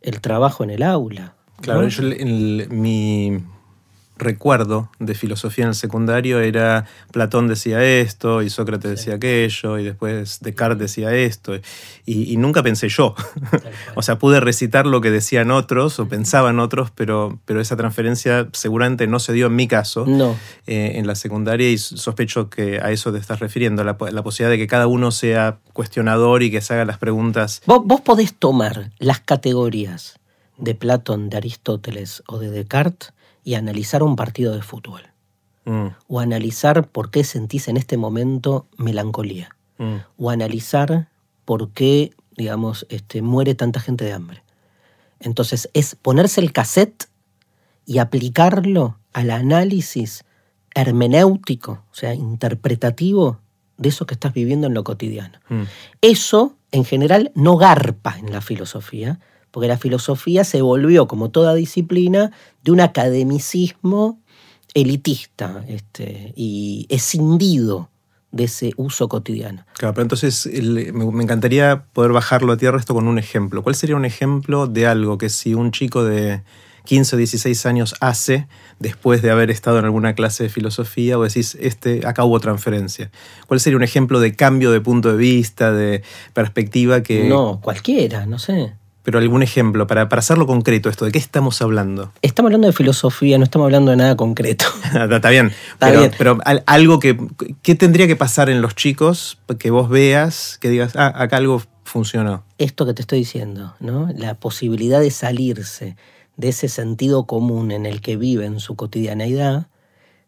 el 0.00 0.21
trabajo 0.21 0.62
en 0.64 0.71
el 0.71 0.83
aula. 0.83 1.35
¿no? 1.57 1.62
Claro, 1.62 1.88
yo, 1.88 2.02
el- 2.04 2.69
mi 2.71 3.43
recuerdo 4.16 4.90
de 4.99 5.14
filosofía 5.14 5.64
en 5.64 5.71
el 5.71 5.75
secundario 5.75 6.40
era 6.40 6.87
Platón 7.12 7.49
decía 7.49 7.83
esto 7.85 8.42
y 8.42 8.50
Sócrates 8.50 8.90
decía 8.90 9.14
aquello 9.14 9.78
y 9.78 9.85
después 9.85 10.40
Descartes 10.40 10.78
decía 10.78 11.14
esto 11.14 11.56
y, 11.56 11.62
y 12.33 12.37
nunca 12.37 12.62
pensé 12.62 12.88
yo. 12.88 13.14
o 13.94 14.02
sea, 14.02 14.18
pude 14.18 14.40
recitar 14.40 14.87
lo 14.87 15.00
que 15.00 15.11
decían 15.11 15.50
otros 15.50 15.99
o 15.99 16.09
pensaban 16.09 16.61
otros, 16.61 16.90
pero, 16.90 17.38
pero 17.44 17.61
esa 17.61 17.76
transferencia 17.76 18.49
seguramente 18.52 19.06
no 19.06 19.18
se 19.18 19.33
dio 19.33 19.47
en 19.47 19.56
mi 19.56 19.66
caso 19.66 20.04
No, 20.06 20.37
eh, 20.66 20.92
en 20.94 21.06
la 21.06 21.14
secundaria 21.14 21.71
y 21.71 21.78
sospecho 21.78 22.50
que 22.50 22.78
a 22.80 22.90
eso 22.90 23.12
te 23.12 23.18
estás 23.18 23.40
refiriendo, 23.40 23.85
la 23.85 23.97
posibilidad 23.97 24.50
de 24.50 24.59
que 24.59 24.66
cada 24.66 24.87
uno 24.87 25.11
sea 25.11 25.59
cuestionador 25.73 26.42
y 26.42 26.50
que 26.50 26.61
se 26.61 26.75
haga 26.75 26.85
las 26.85 26.99
preguntas. 26.99 27.62
Vos, 27.66 27.83
vos 27.85 28.00
podés 28.00 28.35
tomar 28.35 28.90
las 28.99 29.21
categorías 29.21 30.18
de 30.56 30.75
Platón, 30.75 31.30
de 31.30 31.37
Aristóteles 31.37 32.23
o 32.26 32.38
de 32.38 32.50
Descartes 32.50 33.12
y 33.44 33.54
analizar 33.54 34.02
un 34.02 34.16
partido 34.16 34.54
de 34.54 34.62
fútbol. 34.62 35.02
Mm, 35.66 35.88
O 36.08 36.20
analizar 36.20 36.88
por 36.88 37.10
qué 37.10 37.24
sentís 37.24 37.68
en 37.68 37.76
este 37.76 37.96
momento 37.96 38.66
melancolía. 38.76 39.56
mm, 39.78 39.96
O 40.18 40.30
analizar 40.30 41.08
por 41.44 41.70
qué, 41.70 42.12
digamos, 42.36 42.86
este, 42.88 43.22
muere 43.22 43.54
tanta 43.54 43.80
gente 43.80 44.04
de 44.04 44.12
hambre. 44.12 44.42
Entonces 45.20 45.70
es 45.74 45.94
ponerse 45.94 46.40
el 46.40 46.52
cassette 46.52 47.08
y 47.86 47.98
aplicarlo 47.98 48.98
al 49.12 49.30
análisis 49.30 50.24
hermenéutico, 50.74 51.82
o 51.90 51.94
sea, 51.94 52.14
interpretativo 52.14 53.38
de 53.76 53.88
eso 53.88 54.06
que 54.06 54.14
estás 54.14 54.32
viviendo 54.32 54.66
en 54.66 54.74
lo 54.74 54.84
cotidiano. 54.84 55.38
Mm. 55.48 55.62
Eso, 56.00 56.56
en 56.72 56.84
general, 56.84 57.32
no 57.34 57.56
garpa 57.56 58.18
en 58.18 58.32
la 58.32 58.40
filosofía, 58.40 59.18
porque 59.54 59.68
la 59.68 59.78
filosofía 59.78 60.42
se 60.42 60.62
volvió, 60.62 61.06
como 61.06 61.30
toda 61.30 61.54
disciplina, 61.54 62.32
de 62.64 62.73
un 62.73 62.80
academicismo 62.80 64.18
elitista 64.75 65.64
este, 65.68 66.32
y 66.34 66.87
escindido 66.88 67.88
de 68.32 68.44
ese 68.44 68.73
uso 68.76 69.08
cotidiano. 69.08 69.64
Claro, 69.75 69.94
pero 69.94 70.02
entonces 70.02 70.46
el- 70.46 70.92
me, 70.92 71.08
me 71.08 71.23
encantaría 71.23 71.84
poder 71.92 72.11
bajarlo 72.11 72.52
a 72.52 72.56
tierra 72.56 72.78
esto 72.80 72.92
con 72.94 73.06
un 73.06 73.16
ejemplo. 73.20 73.62
¿Cuál 73.62 73.76
sería 73.76 73.94
un 73.94 74.04
ejemplo 74.04 74.66
de 74.66 74.88
algo 74.88 75.18
que 75.18 75.28
si 75.28 75.54
un 75.54 75.70
chico 75.70 76.02
de 76.02 76.42
15 76.84 77.14
o 77.14 77.18
16 77.18 77.64
años 77.64 77.94
hace 78.00 78.49
después 78.80 79.23
de 79.23 79.30
haber 79.30 79.52
estado 79.52 79.78
en 79.78 79.84
alguna 79.84 80.14
clase 80.16 80.42
de 80.42 80.49
filosofía 80.49 81.16
o 81.16 81.23
decís, 81.23 81.56
este, 81.61 82.04
acá 82.08 82.25
hubo 82.25 82.40
transferencia? 82.40 83.12
¿Cuál 83.46 83.61
sería 83.61 83.76
un 83.76 83.84
ejemplo 83.84 84.18
de 84.18 84.34
cambio 84.34 84.73
de 84.73 84.80
punto 84.80 85.12
de 85.12 85.16
vista, 85.16 85.70
de 85.70 86.02
perspectiva 86.32 87.04
que... 87.04 87.28
No, 87.28 87.61
cualquiera, 87.62 88.26
no 88.26 88.40
sé. 88.40 88.75
Pero 89.04 89.18
algún 89.18 89.42
ejemplo, 89.42 89.87
para, 89.87 90.08
para 90.08 90.20
hacerlo 90.20 90.46
concreto 90.46 90.88
esto, 90.88 91.04
¿de 91.04 91.12
qué 91.12 91.18
estamos 91.18 91.61
hablando? 91.61 92.11
Estamos 92.23 92.49
hablando 92.49 92.66
de 92.68 92.73
filosofía, 92.73 93.37
no 93.38 93.44
estamos 93.44 93.66
hablando 93.66 93.90
de 93.90 93.99
nada 93.99 94.16
concreto. 94.16 94.64
Está 95.11 95.28
bien, 95.30 95.52
Está 95.73 95.87
pero, 95.88 95.99
bien. 96.00 96.12
pero 96.16 96.38
al- 96.44 96.62
algo 96.66 96.99
que... 96.99 97.16
¿Qué 97.62 97.75
tendría 97.75 98.06
que 98.06 98.16
pasar 98.16 98.49
en 98.49 98.62
los 98.62 98.75
chicos 98.75 99.38
que 99.58 99.70
vos 99.70 99.90
veas, 99.90 100.56
que 100.58 100.70
digas, 100.70 100.96
ah, 100.96 101.12
acá 101.16 101.37
algo 101.37 101.61
funcionó? 101.84 102.44
Esto 102.56 102.87
que 102.87 102.94
te 102.94 103.02
estoy 103.02 103.18
diciendo, 103.18 103.75
¿no? 103.78 104.08
La 104.16 104.34
posibilidad 104.37 105.00
de 105.00 105.11
salirse 105.11 105.96
de 106.38 106.49
ese 106.49 106.68
sentido 106.68 107.26
común 107.26 107.73
en 107.73 107.84
el 107.84 108.00
que 108.00 108.16
viven 108.16 108.58
su 108.58 108.75
cotidianeidad, 108.75 109.66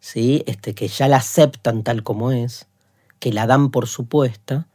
¿sí? 0.01 0.45
Este, 0.47 0.75
que 0.75 0.87
ya 0.89 1.09
la 1.09 1.17
aceptan 1.17 1.83
tal 1.83 2.03
como 2.03 2.31
es, 2.31 2.67
que 3.21 3.33
la 3.33 3.47
dan 3.47 3.71
por 3.71 3.89
supuesta, 3.89 4.67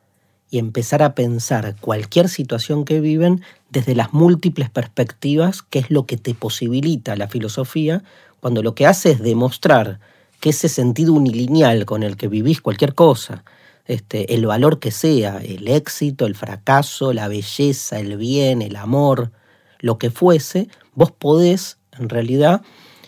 y 0.51 0.59
empezar 0.59 1.01
a 1.01 1.15
pensar 1.15 1.75
cualquier 1.79 2.29
situación 2.29 2.85
que 2.85 2.99
viven 2.99 3.41
desde 3.69 3.95
las 3.95 4.13
múltiples 4.13 4.69
perspectivas, 4.69 5.61
que 5.63 5.79
es 5.79 5.89
lo 5.89 6.05
que 6.05 6.17
te 6.17 6.35
posibilita 6.35 7.15
la 7.15 7.29
filosofía, 7.29 8.03
cuando 8.41 8.61
lo 8.61 8.75
que 8.75 8.85
hace 8.85 9.11
es 9.11 9.21
demostrar 9.21 9.99
que 10.41 10.49
ese 10.49 10.67
sentido 10.67 11.13
unilineal 11.13 11.85
con 11.85 12.03
el 12.03 12.17
que 12.17 12.27
vivís 12.27 12.61
cualquier 12.61 12.93
cosa, 12.93 13.45
este, 13.85 14.35
el 14.35 14.45
valor 14.45 14.79
que 14.79 14.91
sea, 14.91 15.37
el 15.37 15.69
éxito, 15.69 16.25
el 16.25 16.35
fracaso, 16.35 17.13
la 17.13 17.29
belleza, 17.29 17.99
el 17.99 18.17
bien, 18.17 18.61
el 18.61 18.75
amor, 18.75 19.31
lo 19.79 19.97
que 19.97 20.11
fuese, 20.11 20.67
vos 20.93 21.11
podés 21.11 21.77
en 21.97 22.09
realidad 22.09 22.61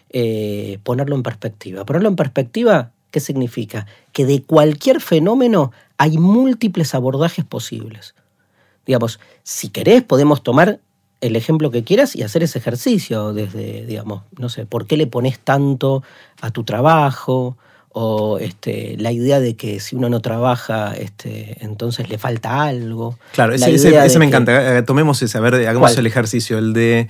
eh, 0.09 0.79
ponerlo 0.83 1.15
en 1.15 1.23
perspectiva. 1.23 1.85
Ponerlo 1.85 2.07
en 2.07 2.15
perspectiva, 2.15 2.92
¿qué 3.13 3.19
significa? 3.19 3.85
Que 4.11 4.25
de 4.25 4.41
cualquier 4.41 4.99
fenómeno 4.99 5.71
hay 5.99 6.17
múltiples 6.17 6.95
abordajes 6.95 7.45
posibles. 7.45 8.15
Digamos, 8.87 9.19
si 9.43 9.69
querés, 9.69 10.01
podemos 10.01 10.41
tomar 10.41 10.79
el 11.21 11.35
ejemplo 11.35 11.69
que 11.69 11.83
quieras 11.83 12.15
y 12.15 12.23
hacer 12.23 12.41
ese 12.41 12.57
ejercicio 12.57 13.31
desde, 13.31 13.85
digamos, 13.85 14.23
no 14.37 14.49
sé, 14.49 14.65
¿por 14.65 14.87
qué 14.87 14.97
le 14.97 15.05
pones 15.05 15.37
tanto 15.39 16.01
a 16.41 16.49
tu 16.49 16.63
trabajo? 16.63 17.55
O 17.95 18.39
este, 18.39 18.95
la 18.97 19.11
idea 19.11 19.39
de 19.39 19.55
que 19.55 19.79
si 19.79 19.95
uno 19.95 20.09
no 20.09 20.19
trabaja, 20.19 20.95
este, 20.95 21.63
entonces 21.63 22.09
le 22.09 22.17
falta 22.17 22.63
algo. 22.63 23.19
Claro, 23.33 23.51
La 23.51 23.57
ese, 23.67 23.75
ese- 23.75 23.95
ese 24.05 24.17
me 24.17 24.25
que- 24.25 24.29
encanta. 24.29 24.77
Eh, 24.79 24.81
Tomemos 24.81 25.21
ese, 25.21 25.37
a 25.37 25.41
ver, 25.41 25.53
hagamos 25.53 25.91
¿Cuál? 25.91 25.99
el 25.99 26.07
ejercicio, 26.07 26.57
el 26.57 26.73
de 26.73 27.07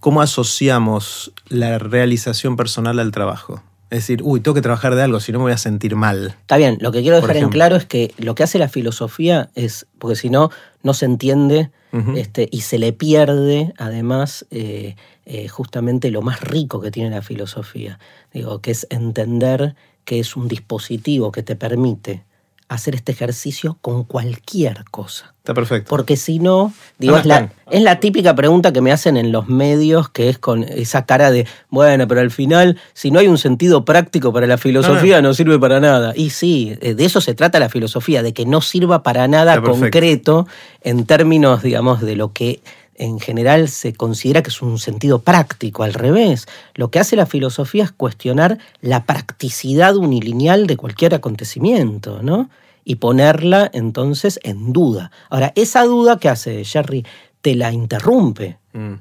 cómo 0.00 0.20
asociamos 0.20 1.32
la 1.48 1.78
realización 1.78 2.56
personal 2.56 2.98
al 2.98 3.12
trabajo. 3.12 3.62
Es 3.90 4.00
decir, 4.00 4.20
uy, 4.22 4.40
tengo 4.40 4.54
que 4.54 4.60
trabajar 4.60 4.94
de 4.94 5.02
algo, 5.02 5.18
si 5.18 5.32
no 5.32 5.38
me 5.38 5.44
voy 5.44 5.52
a 5.52 5.58
sentir 5.58 5.96
mal. 5.96 6.36
Está 6.40 6.58
bien, 6.58 6.76
lo 6.80 6.92
que 6.92 7.00
quiero 7.00 7.16
dejar 7.20 7.38
en 7.38 7.48
claro 7.48 7.76
es 7.76 7.86
que 7.86 8.12
lo 8.18 8.34
que 8.34 8.42
hace 8.42 8.58
la 8.58 8.68
filosofía 8.68 9.50
es, 9.54 9.86
porque 9.98 10.16
si 10.16 10.28
no, 10.28 10.50
no 10.82 10.92
se 10.92 11.06
entiende 11.06 11.70
este, 12.14 12.48
y 12.52 12.60
se 12.60 12.78
le 12.78 12.92
pierde 12.92 13.72
además 13.78 14.46
eh, 14.50 14.94
eh, 15.24 15.48
justamente 15.48 16.10
lo 16.10 16.20
más 16.20 16.42
rico 16.42 16.82
que 16.82 16.90
tiene 16.90 17.08
la 17.08 17.22
filosofía. 17.22 17.98
Digo, 18.32 18.60
que 18.60 18.72
es 18.72 18.86
entender 18.90 19.74
que 20.04 20.18
es 20.20 20.36
un 20.36 20.48
dispositivo 20.48 21.32
que 21.32 21.42
te 21.42 21.56
permite 21.56 22.24
hacer 22.68 22.94
este 22.94 23.12
ejercicio 23.12 23.78
con 23.80 24.04
cualquier 24.04 24.84
cosa. 24.90 25.34
Está 25.38 25.54
perfecto. 25.54 25.88
Porque 25.88 26.16
si 26.16 26.38
no, 26.38 26.72
digo, 26.98 27.14
No, 27.14 27.18
es, 27.20 27.26
la, 27.26 27.38
está 27.38 27.54
es 27.70 27.82
la 27.82 28.00
típica 28.00 28.34
pregunta 28.34 28.72
que 28.72 28.82
me 28.82 28.92
hacen 28.92 29.16
en 29.16 29.32
los 29.32 29.48
medios, 29.48 30.10
que 30.10 30.28
es 30.28 30.38
con 30.38 30.64
esa 30.64 31.06
cara 31.06 31.30
de, 31.30 31.46
bueno, 31.70 32.06
pero 32.06 32.20
al 32.20 32.30
final, 32.30 32.78
si 32.92 33.10
no 33.10 33.18
hay 33.18 33.28
un 33.28 33.38
sentido 33.38 33.84
práctico 33.84 34.32
para 34.32 34.46
la 34.46 34.58
filosofía, 34.58 35.22
no, 35.22 35.32
sirve 35.32 35.58
para 35.58 35.80
nada. 35.80 36.12
Y 36.14 36.30
sí, 36.30 36.76
eh, 36.82 36.94
de 36.94 37.04
eso 37.06 37.22
se 37.22 37.34
trata 37.34 37.58
la 37.58 37.70
filosofía, 37.70 38.22
de 38.22 38.34
que 38.34 38.44
no 38.44 38.60
sirva 38.60 39.02
para 39.02 39.26
nada 39.26 39.62
concreto 39.62 40.46
en 40.82 41.06
términos, 41.06 41.62
digamos, 41.62 42.02
de 42.02 42.16
lo 42.16 42.32
que 42.34 42.60
en 42.98 43.20
general 43.20 43.68
se 43.68 43.92
considera 43.94 44.42
que 44.42 44.50
es 44.50 44.60
un 44.60 44.78
sentido 44.78 45.20
práctico, 45.20 45.82
al 45.84 45.94
revés. 45.94 46.46
Lo 46.74 46.90
que 46.90 46.98
hace 46.98 47.16
la 47.16 47.26
filosofía 47.26 47.84
es 47.84 47.92
cuestionar 47.92 48.58
la 48.80 49.04
practicidad 49.04 49.96
unilineal 49.96 50.66
de 50.66 50.76
cualquier 50.76 51.14
acontecimiento, 51.14 52.22
¿no? 52.22 52.50
Y 52.84 52.96
ponerla 52.96 53.70
entonces 53.72 54.40
en 54.42 54.72
duda. 54.72 55.10
Ahora, 55.30 55.52
esa 55.54 55.84
duda 55.84 56.18
que 56.18 56.28
hace 56.28 56.64
Jerry 56.64 57.04
te 57.40 57.54
la 57.54 57.72
interrumpe, 57.72 58.58
Mm. 58.72 58.94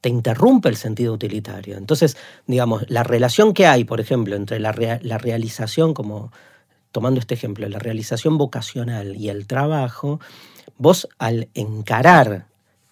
te 0.00 0.08
interrumpe 0.08 0.68
el 0.68 0.76
sentido 0.76 1.12
utilitario. 1.12 1.76
Entonces, 1.76 2.16
digamos, 2.46 2.84
la 2.88 3.02
relación 3.02 3.52
que 3.52 3.66
hay, 3.66 3.84
por 3.84 4.00
ejemplo, 4.00 4.36
entre 4.36 4.58
la, 4.60 4.72
rea- 4.72 5.00
la 5.02 5.18
realización, 5.18 5.92
como 5.92 6.32
tomando 6.92 7.20
este 7.20 7.34
ejemplo, 7.34 7.68
la 7.68 7.78
realización 7.78 8.38
vocacional 8.38 9.16
y 9.16 9.28
el 9.28 9.46
trabajo, 9.46 10.18
vos 10.78 11.08
al 11.18 11.48
encarar 11.54 12.46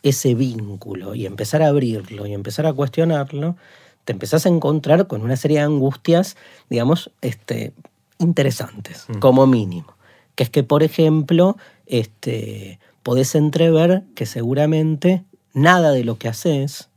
ese 0.08 0.34
vínculo 0.34 1.14
y 1.14 1.26
empezar 1.26 1.62
a 1.62 1.68
abrirlo 1.68 2.26
y 2.26 2.34
empezar 2.34 2.66
a 2.66 2.72
cuestionarlo, 2.72 3.56
te 4.04 4.12
empezás 4.12 4.46
a 4.46 4.48
encontrar 4.48 5.06
con 5.06 5.22
una 5.22 5.36
serie 5.36 5.58
de 5.58 5.64
angustias, 5.64 6.36
digamos, 6.70 7.10
este, 7.20 7.72
interesantes, 8.18 9.06
como 9.20 9.46
mínimo. 9.46 9.94
Que 10.34 10.44
es 10.44 10.50
que, 10.50 10.62
por 10.62 10.82
ejemplo, 10.82 11.56
este, 11.86 12.78
podés 13.02 13.34
entrever 13.34 14.04
que 14.14 14.26
seguramente 14.26 15.24
nada 15.52 15.90
de 15.90 16.04
lo 16.04 16.18
que 16.18 16.28
haces, 16.28 16.88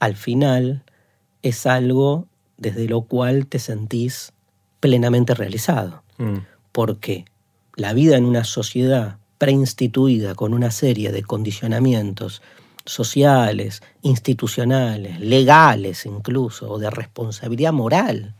al 0.00 0.16
final, 0.16 0.82
es 1.42 1.66
algo 1.66 2.26
desde 2.56 2.88
lo 2.88 3.02
cual 3.02 3.46
te 3.46 3.58
sentís 3.58 4.32
plenamente 4.80 5.34
realizado 5.34 6.02
Mm. 6.18 6.38
porque 6.72 7.24
la 7.76 7.92
vida 7.92 8.16
en 8.16 8.24
una 8.24 8.42
sociedad 8.42 9.18
preinstituida 9.38 10.34
con 10.34 10.52
una 10.52 10.70
serie 10.70 11.12
de 11.12 11.22
condicionamientos 11.22 12.42
sociales, 12.84 13.82
institucionales, 14.02 15.20
legales 15.20 16.06
incluso, 16.06 16.70
o 16.70 16.78
de 16.78 16.90
responsabilidad 16.90 17.72
moral, 17.72 18.34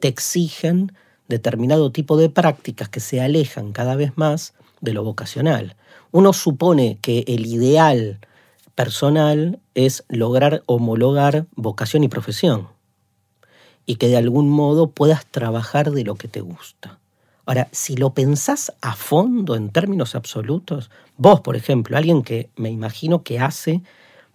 te 0.00 0.08
exigen 0.08 0.92
determinado 1.28 1.92
tipo 1.92 2.16
de 2.16 2.28
prácticas 2.28 2.88
que 2.88 3.00
se 3.00 3.20
alejan 3.20 3.72
cada 3.72 3.96
vez 3.96 4.12
más 4.16 4.54
de 4.80 4.92
lo 4.92 5.04
vocacional. 5.04 5.76
Uno 6.10 6.32
supone 6.32 6.98
que 7.00 7.24
el 7.26 7.46
ideal 7.46 8.18
personal 8.74 9.60
es 9.74 10.04
lograr 10.08 10.62
homologar 10.66 11.46
vocación 11.54 12.04
y 12.04 12.08
profesión 12.08 12.68
y 13.86 13.96
que 13.96 14.08
de 14.08 14.16
algún 14.16 14.48
modo 14.48 14.90
puedas 14.90 15.26
trabajar 15.26 15.90
de 15.90 16.04
lo 16.04 16.14
que 16.14 16.28
te 16.28 16.40
gusta. 16.40 16.98
Ahora, 17.44 17.68
si 17.72 17.96
lo 17.96 18.14
pensás 18.14 18.72
a 18.80 18.94
fondo 18.94 19.56
en 19.56 19.70
términos 19.70 20.14
absolutos, 20.14 20.90
vos, 21.16 21.40
por 21.40 21.56
ejemplo, 21.56 21.96
alguien 21.96 22.22
que 22.22 22.50
me 22.56 22.70
imagino 22.70 23.22
que 23.22 23.40
hace 23.40 23.82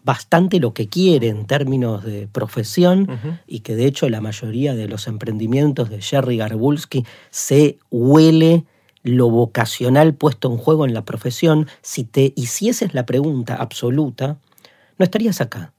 bastante 0.03 0.59
lo 0.59 0.73
que 0.73 0.87
quiere 0.87 1.27
en 1.27 1.45
términos 1.45 2.03
de 2.03 2.27
profesión 2.27 3.07
y 3.45 3.59
que 3.59 3.75
de 3.75 3.85
hecho 3.85 4.07
la 4.07 4.21
mayoría 4.21 4.73
de 4.73 4.87
los 4.87 5.07
emprendimientos 5.07 5.89
de 5.89 6.01
Jerry 6.01 6.37
Garbulski 6.37 7.05
se 7.29 7.77
huele 7.91 8.63
lo 9.03 9.29
vocacional 9.29 10.13
puesto 10.13 10.49
en 10.51 10.57
juego 10.57 10.85
en 10.85 10.93
la 10.93 11.03
profesión, 11.03 11.67
si 11.81 12.03
te 12.03 12.33
hicieses 12.35 12.93
la 12.93 13.05
pregunta 13.05 13.55
absoluta, 13.55 14.37
no 14.97 15.03
estarías 15.03 15.41
acá. 15.41 15.73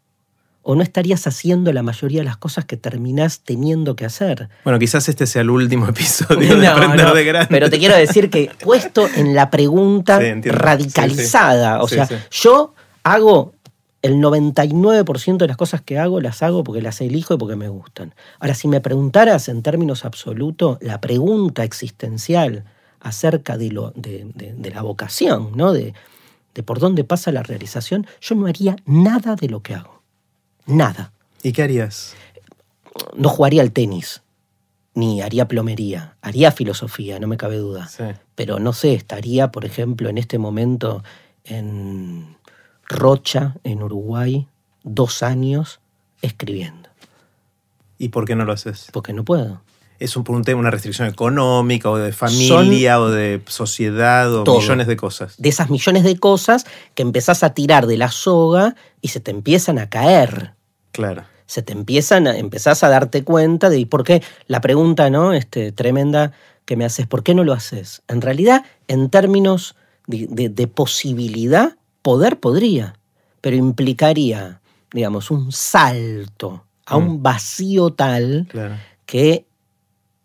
O 0.70 0.74
no 0.74 0.82
estarías 0.82 1.26
haciendo 1.26 1.72
la 1.72 1.82
mayoría 1.82 2.20
de 2.20 2.26
las 2.26 2.36
cosas 2.36 2.66
que 2.66 2.76
terminás 2.76 3.40
teniendo 3.40 3.96
que 3.96 4.04
hacer. 4.04 4.50
Bueno, 4.64 4.78
quizás 4.78 5.08
este 5.08 5.26
sea 5.26 5.40
el 5.40 5.48
último 5.48 5.86
episodio 5.94 6.58
de 6.58 6.66
Aprender 6.66 7.06
no, 7.06 7.14
de 7.14 7.24
Grande. 7.24 7.48
Pero 7.48 7.70
te 7.70 7.78
quiero 7.78 7.96
decir 7.96 8.28
que 8.28 8.50
puesto 8.62 9.08
en 9.16 9.34
la 9.34 9.48
pregunta 9.50 10.20
Sí, 10.20 10.32
radicalizada, 10.42 11.80
Sí, 11.86 11.94
sí. 11.94 12.00
o 12.00 12.06
sea, 12.06 12.20
yo 12.30 12.74
hago 13.02 13.54
el 14.02 14.16
99% 14.16 15.38
de 15.38 15.48
las 15.48 15.56
cosas 15.56 15.80
que 15.82 15.98
hago, 15.98 16.20
las 16.20 16.42
hago 16.42 16.62
porque 16.64 16.82
las 16.82 17.00
elijo 17.00 17.34
y 17.34 17.38
porque 17.38 17.56
me 17.56 17.68
gustan. 17.68 18.14
Ahora, 18.38 18.54
si 18.54 18.68
me 18.68 18.80
preguntaras 18.80 19.48
en 19.48 19.62
términos 19.62 20.04
absolutos, 20.04 20.78
la 20.80 21.00
pregunta 21.00 21.64
existencial 21.64 22.64
acerca 23.00 23.56
de, 23.56 23.70
lo, 23.70 23.92
de, 23.96 24.26
de- 24.34 24.52
de 24.54 24.70
la 24.70 24.82
vocación, 24.82 25.52
¿no? 25.54 25.72
de, 25.72 25.94
de 26.54 26.62
por 26.62 26.78
dónde 26.78 27.04
pasa 27.04 27.32
la 27.32 27.42
realización, 27.42 28.06
yo 28.20 28.34
no 28.34 28.46
haría 28.46 28.76
nada 28.86 29.34
de 29.34 29.48
lo 29.48 29.62
que 29.62 29.74
hago. 29.74 29.97
Nada. 30.68 31.12
¿Y 31.42 31.52
qué 31.52 31.62
harías? 31.64 32.14
no 33.16 33.28
jugaría 33.28 33.62
al 33.62 33.72
tenis, 33.72 34.22
ni 34.94 35.20
haría 35.22 35.46
plomería, 35.46 36.16
haría 36.22 36.50
filosofía, 36.50 37.18
no 37.20 37.26
me 37.28 37.36
cabe 37.36 37.56
duda. 37.56 37.88
Sí. 37.88 38.04
Pero 38.34 38.58
no 38.58 38.72
sé, 38.72 38.94
estaría, 38.94 39.52
por 39.52 39.64
ejemplo, 39.64 40.08
en 40.08 40.18
este 40.18 40.38
momento 40.38 41.02
en 41.44 42.36
Rocha, 42.88 43.56
en 43.64 43.82
Uruguay, 43.82 44.48
dos 44.82 45.22
años 45.22 45.80
escribiendo, 46.22 46.88
¿Y 47.98 48.08
por 48.08 48.24
qué 48.24 48.34
no 48.34 48.44
lo 48.44 48.52
haces? 48.52 48.88
porque 48.92 49.12
no 49.12 49.24
puedo. 49.24 49.60
¿Es 50.00 50.16
un, 50.16 50.22
por 50.22 50.36
un 50.36 50.44
tema, 50.44 50.60
una 50.60 50.70
restricción 50.70 51.08
económica 51.08 51.90
o 51.90 51.96
de 51.96 52.12
familia 52.12 53.00
o 53.00 53.10
de 53.10 53.42
sociedad 53.48 54.32
o 54.32 54.44
Todo. 54.44 54.60
millones 54.60 54.86
de 54.86 54.96
cosas? 54.96 55.34
De 55.38 55.48
esas 55.48 55.70
millones 55.70 56.04
de 56.04 56.16
cosas 56.18 56.66
que 56.94 57.02
empezás 57.02 57.42
a 57.42 57.52
tirar 57.52 57.86
de 57.88 57.96
la 57.96 58.10
soga 58.12 58.76
y 59.00 59.08
se 59.08 59.18
te 59.18 59.32
empiezan 59.32 59.78
a 59.80 59.88
caer. 59.88 60.54
Claro. 60.92 61.24
se 61.46 61.62
te 61.62 61.72
empiezan 61.72 62.26
a, 62.26 62.36
empezás 62.36 62.82
a 62.84 62.88
darte 62.88 63.24
cuenta 63.24 63.70
de 63.70 63.86
por 63.86 64.04
qué 64.04 64.22
la 64.46 64.60
pregunta 64.60 65.08
no 65.10 65.32
este, 65.32 65.72
tremenda 65.72 66.32
que 66.64 66.76
me 66.76 66.84
haces, 66.84 67.06
¿por 67.06 67.22
qué 67.22 67.34
no 67.34 67.44
lo 67.44 67.52
haces? 67.54 68.02
En 68.08 68.20
realidad, 68.20 68.64
en 68.88 69.08
términos 69.10 69.74
de, 70.06 70.26
de- 70.30 70.48
de 70.50 70.66
posibilidad, 70.66 71.76
poder 72.02 72.38
podría, 72.40 72.94
pero 73.40 73.56
implicaría, 73.56 74.60
digamos, 74.92 75.30
un 75.30 75.50
salto 75.52 76.64
a 76.86 76.96
un 76.96 77.22
vacío 77.22 77.90
tal 77.90 78.46
Claro. 78.50 78.76
que 79.06 79.46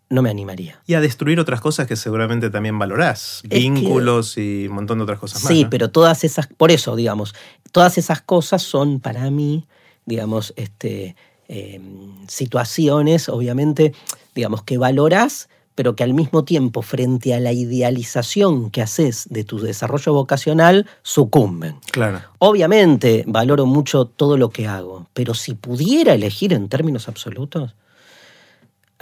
no 0.09 0.21
me 0.21 0.29
animaría. 0.29 0.79
Y 0.85 0.93
a 0.93 1.01
destruir 1.01 1.39
otras 1.39 1.59
cosas 1.61 1.87
que 1.87 1.95
seguramente 1.95 2.49
también 2.49 2.77
valorás. 2.77 3.41
Vínculos 3.45 4.37
y 4.37 4.67
un 4.67 4.75
montón 4.75 4.99
de 4.99 5.03
otras 5.05 5.19
cosas 5.19 5.43
más. 5.43 5.51
Sí, 5.51 5.63
¿no? 5.63 5.69
pero 5.69 5.89
todas 5.89 6.23
esas, 6.23 6.47
por 6.47 6.71
eso, 6.71 6.95
digamos, 6.95 7.33
todas 7.71 7.97
esas 7.97 8.21
cosas 8.21 8.61
son 8.61 8.99
para 8.99 9.29
mí, 9.31 9.65
digamos, 10.05 10.53
este, 10.55 11.15
eh, 11.47 11.79
situaciones, 12.27 13.29
obviamente, 13.29 13.93
digamos, 14.35 14.63
que 14.63 14.77
valorás, 14.77 15.49
pero 15.75 15.95
que 15.95 16.03
al 16.03 16.13
mismo 16.13 16.43
tiempo, 16.43 16.81
frente 16.81 17.33
a 17.33 17.39
la 17.39 17.51
idealización 17.51 18.69
que 18.69 18.81
haces 18.81 19.27
de 19.29 19.43
tu 19.43 19.59
desarrollo 19.59 20.13
vocacional, 20.13 20.87
sucumben. 21.01 21.77
Claro. 21.91 22.21
Obviamente 22.39 23.23
valoro 23.27 23.65
mucho 23.65 24.05
todo 24.05 24.37
lo 24.37 24.49
que 24.49 24.67
hago, 24.67 25.07
pero 25.13 25.33
si 25.33 25.55
pudiera 25.55 26.13
elegir 26.13 26.53
en 26.53 26.69
términos 26.69 27.07
absolutos, 27.07 27.75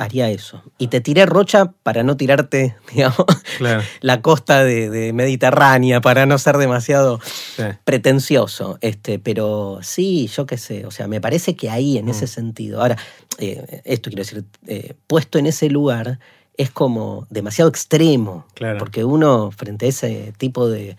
haría 0.03 0.29
eso. 0.29 0.63
Y 0.77 0.87
te 0.87 1.01
tiré 1.01 1.25
rocha 1.25 1.73
para 1.83 2.03
no 2.03 2.17
tirarte, 2.17 2.75
digamos, 2.93 3.25
Claro. 3.57 3.81
la 4.01 4.21
costa 4.21 4.63
de, 4.63 4.89
de 4.89 5.13
Mediterránea, 5.13 6.01
para 6.01 6.25
no 6.25 6.37
ser 6.37 6.57
demasiado 6.57 7.19
Sí. 7.55 7.63
pretencioso. 7.83 8.77
Este, 8.81 9.19
pero 9.19 9.79
sí, 9.81 10.27
yo 10.27 10.45
qué 10.45 10.57
sé. 10.57 10.85
O 10.85 10.91
sea, 10.91 11.07
me 11.07 11.21
parece 11.21 11.55
que 11.55 11.69
ahí, 11.69 11.97
en 11.97 12.05
Mm. 12.05 12.09
ese 12.09 12.27
sentido. 12.27 12.81
Ahora, 12.81 12.97
eh, 13.37 13.81
esto 13.85 14.09
quiero 14.09 14.23
decir, 14.23 14.43
eh, 14.67 14.95
puesto 15.07 15.37
en 15.39 15.45
ese 15.47 15.69
lugar, 15.69 16.19
es 16.57 16.69
como 16.71 17.27
demasiado 17.29 17.69
extremo. 17.69 18.45
Claro. 18.55 18.77
Porque 18.79 19.03
uno, 19.03 19.51
frente 19.51 19.85
a 19.85 19.89
ese 19.89 20.33
tipo 20.37 20.67
de, 20.69 20.97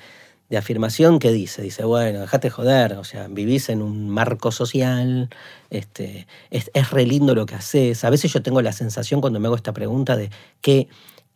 de 0.52 0.59
afirmación, 0.59 1.18
¿qué 1.18 1.32
dice? 1.32 1.62
Dice, 1.62 1.82
bueno, 1.82 2.21
dejate 2.21 2.50
joder, 2.50 2.92
o 2.99 3.04
sea, 3.04 3.26
vivís 3.26 3.71
en 3.71 3.80
un 3.80 4.11
marco 4.11 4.52
social, 4.52 5.30
este, 5.71 6.26
es, 6.50 6.71
es 6.75 6.90
re 6.90 7.06
lindo 7.06 7.35
lo 7.35 7.47
que 7.47 7.54
haces. 7.54 8.04
A 8.04 8.11
veces 8.11 8.30
yo 8.35 8.42
tengo 8.42 8.61
la 8.61 8.75
sensación 8.75 9.23
cuando 9.23 9.40
me 9.40 9.47
hago 9.47 9.56
esta 9.56 9.73
pregunta 9.73 10.14
de 10.14 10.28
que, 10.61 10.88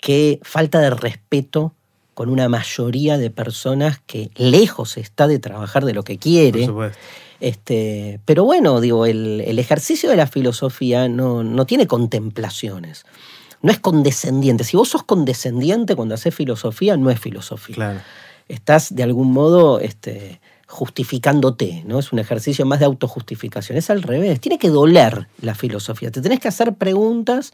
que 0.03 0.39
falta 0.43 0.81
de 0.81 0.91
respeto 0.91 1.73
con 2.13 2.29
una 2.29 2.51
mayoría 2.51 3.17
de 3.17 3.31
personas 3.31 4.03
que 4.05 4.31
lejos 4.37 4.99
está 4.99 5.27
de 5.27 5.39
trabajar 5.39 5.87
de 5.87 5.95
lo 5.95 6.03
que 6.03 6.19
quiere. 6.19 6.69
Este, 7.41 8.21
pero 8.27 8.45
bueno, 8.45 8.83
digo, 8.83 9.07
el, 9.07 9.43
el 9.47 9.59
ejercicio 9.59 10.11
de 10.11 10.17
la 10.17 10.27
filosofía 10.27 11.09
no, 11.09 11.43
no 11.43 11.65
tiene 11.65 11.87
contemplaciones. 11.87 13.07
No 13.63 13.73
es 13.73 13.79
condescendiente. 13.79 14.63
Si 14.63 14.77
vos 14.77 14.91
sos 14.91 15.05
condescendiente 15.05 15.97
cuando 15.97 16.15
haces 16.15 16.35
filosofía, 16.35 16.99
no 16.99 17.09
es 17.09 17.19
filosofía. 17.19 17.77
Claro. 17.77 18.01
Estás 18.49 18.95
de 18.95 19.03
algún 19.03 19.33
modo 19.33 19.81
este, 19.81 20.41
justificándote, 20.67 21.83
¿no? 21.87 21.99
Es 21.99 22.13
un 22.13 22.19
ejercicio 22.19 22.65
más 22.67 22.79
de 22.81 22.87
autojustificación. 22.87 23.77
Es 23.79 23.91
al 23.91 24.03
revés. 24.03 24.41
Tiene 24.41 24.59
que 24.59 24.71
doler 24.71 25.29
la 25.43 25.55
filosofía. 25.55 26.11
Te 26.11 26.21
tenés 26.21 26.41
que 26.41 26.49
hacer 26.49 26.75
preguntas 26.75 27.53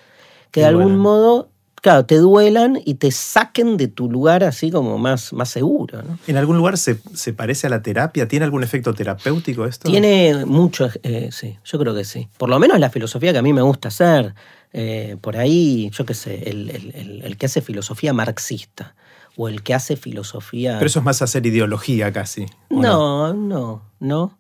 que 0.51 0.61
de 0.61 0.67
algún 0.67 0.99
modo, 0.99 1.49
claro, 1.77 2.05
te 2.05 2.17
duelan 2.19 2.79
y 2.85 2.95
te 2.95 3.11
saquen 3.11 3.77
de 3.79 3.89
tu 3.89 4.11
lugar 4.11 4.45
así 4.45 4.71
como 4.71 4.99
más, 4.99 5.33
más 5.33 5.49
seguro, 5.49 6.03
¿no? 6.03 6.19
¿En 6.27 6.37
algún 6.37 6.57
lugar 6.59 6.77
se, 6.79 6.99
se 7.15 7.33
parece 7.33 7.67
a 7.67 7.71
la 7.71 7.83
terapia? 7.83 8.29
¿Tiene 8.29 8.45
algún 8.45 8.63
efecto 8.63 8.93
terapéutico 8.95 9.65
esto? 9.67 9.89
Tiene 9.91 10.45
mucho, 10.45 10.89
eh, 11.03 11.31
sí, 11.33 11.59
yo 11.65 11.79
creo 11.79 11.95
que 11.95 12.05
sí. 12.05 12.29
Por 12.39 12.51
lo 12.51 12.59
menos 12.59 12.79
la 12.79 12.91
filosofía 12.91 13.33
que 13.33 13.39
a 13.39 13.43
mí 13.43 13.53
me 13.53 13.63
gusta 13.63 13.89
hacer. 13.89 14.35
eh, 14.75 15.17
por 15.21 15.37
ahí, 15.37 15.91
yo 15.93 16.07
qué 16.07 16.15
sé, 16.15 16.49
el, 16.49 16.71
el- 16.71 16.93
el- 16.95 17.23
el 17.25 17.37
que 17.37 17.45
hace 17.45 17.61
filosofía 17.61 18.15
marxista 18.15 18.95
o 19.37 19.49
el 19.49 19.63
que 19.63 19.75
hace 19.75 19.97
filosofía... 19.97 20.75
Pero 20.79 20.87
eso 20.87 20.99
es 20.99 21.05
más 21.05 21.23
hacer 21.23 21.45
ideología 21.47 22.13
casi. 22.13 22.47
¿o 22.71 22.81
no, 22.81 23.33
no, 23.35 23.83
no. 24.01 24.39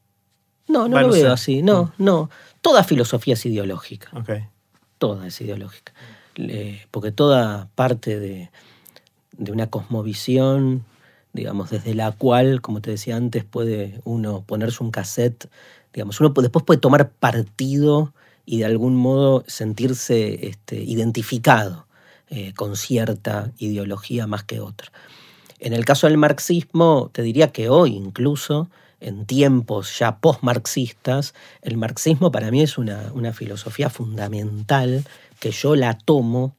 No, 0.68 0.88
no 0.88 0.88
Bueno, 0.90 1.08
lo 1.08 1.12
veo 1.14 1.26
sí. 1.36 1.54
así. 1.54 1.62
No, 1.62 1.92
no. 1.98 2.30
Toda 2.60 2.84
filosofía 2.84 3.34
es 3.34 3.44
ideológica. 3.46 4.08
Ok. 4.14 4.30
Toda 4.98 5.26
es 5.26 5.40
ideológica. 5.40 5.92
Porque 6.90 7.12
toda 7.12 7.68
parte 7.74 8.18
de, 8.18 8.50
de 9.36 9.52
una 9.52 9.68
cosmovisión, 9.68 10.84
digamos, 11.32 11.70
desde 11.70 11.94
la 11.94 12.12
cual, 12.12 12.60
como 12.62 12.80
te 12.80 12.90
decía 12.92 13.16
antes, 13.16 13.44
puede 13.44 14.00
uno 14.04 14.42
ponerse 14.46 14.82
un 14.82 14.90
cassette, 14.90 15.48
digamos, 15.92 16.20
uno 16.20 16.32
pu- 16.32 16.42
después 16.42 16.64
puede 16.64 16.80
tomar 16.80 17.10
partido 17.10 18.14
y 18.46 18.58
de 18.58 18.64
algún 18.66 18.96
modo 18.96 19.44
sentirse 19.46 20.46
este, 20.48 20.76
identificado 20.82 21.86
eh, 22.34 22.54
con 22.54 22.76
cierta 22.76 23.52
ideología 23.58 24.26
más 24.26 24.42
que 24.42 24.58
otra. 24.58 24.90
En 25.58 25.74
el 25.74 25.84
caso 25.84 26.06
del 26.06 26.16
marxismo, 26.16 27.10
te 27.12 27.20
diría 27.20 27.52
que 27.52 27.68
hoy 27.68 27.94
incluso, 27.94 28.70
en 29.00 29.26
tiempos 29.26 29.98
ya 29.98 30.16
post-marxistas, 30.16 31.34
el 31.60 31.76
marxismo 31.76 32.32
para 32.32 32.50
mí 32.50 32.62
es 32.62 32.78
una, 32.78 33.12
una 33.12 33.34
filosofía 33.34 33.90
fundamental 33.90 35.04
que 35.40 35.50
yo 35.50 35.76
la 35.76 35.98
tomo 35.98 36.54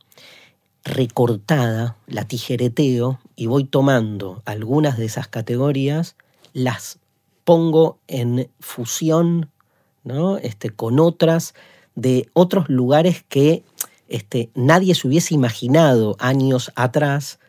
recortada, 0.83 1.97
la 2.05 2.27
tijereteo 2.27 3.19
y 3.36 3.47
voy 3.47 3.63
tomando 3.63 4.43
algunas 4.45 4.99
de 4.99 5.05
esas 5.05 5.27
categorías, 5.27 6.15
las 6.53 6.99
pongo 7.45 7.97
en 8.07 8.47
fusión 8.59 9.49
¿no? 10.03 10.38
este, 10.38 10.69
con 10.69 10.99
otras 10.99 11.55
de 11.95 12.29
otros 12.33 12.69
lugares 12.69 13.25
que 13.27 13.63
este, 14.13 14.49
nadie 14.54 14.93
se 14.93 15.08
hubiese 15.08 15.34
imaginado 15.34 16.15
años 16.19 16.71
atrás 16.76 17.39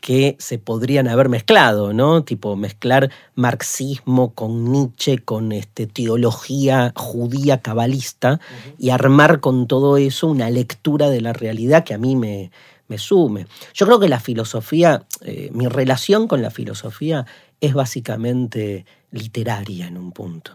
que 0.00 0.36
se 0.38 0.58
podrían 0.58 1.08
haber 1.08 1.28
mezclado, 1.28 1.92
¿no? 1.92 2.22
Tipo 2.24 2.56
mezclar 2.56 3.10
marxismo 3.34 4.34
con 4.34 4.70
Nietzsche, 4.70 5.18
con 5.18 5.50
este, 5.50 5.86
teología 5.86 6.92
judía 6.94 7.62
cabalista 7.62 8.38
y 8.78 8.90
armar 8.90 9.40
con 9.40 9.66
todo 9.66 9.96
eso 9.96 10.28
una 10.28 10.50
lectura 10.50 11.08
de 11.08 11.20
la 11.20 11.32
realidad 11.32 11.84
que 11.84 11.94
a 11.94 11.98
mí 11.98 12.16
me, 12.16 12.50
me 12.86 12.98
sume. 12.98 13.46
Yo 13.72 13.86
creo 13.86 13.98
que 13.98 14.08
la 14.08 14.20
filosofía, 14.20 15.04
eh, 15.22 15.50
mi 15.52 15.66
relación 15.68 16.28
con 16.28 16.42
la 16.42 16.50
filosofía 16.50 17.24
es 17.60 17.72
básicamente 17.74 18.84
literaria 19.10 19.86
en 19.86 19.96
un 19.96 20.12
punto. 20.12 20.52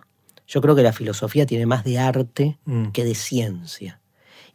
Yo 0.48 0.62
creo 0.62 0.76
que 0.76 0.84
la 0.84 0.94
filosofía 0.94 1.46
tiene 1.46 1.66
más 1.66 1.84
de 1.84 1.98
arte 2.00 2.60
Mm. 2.66 2.90
que 2.92 3.04
de 3.04 3.16
ciencia. 3.16 3.99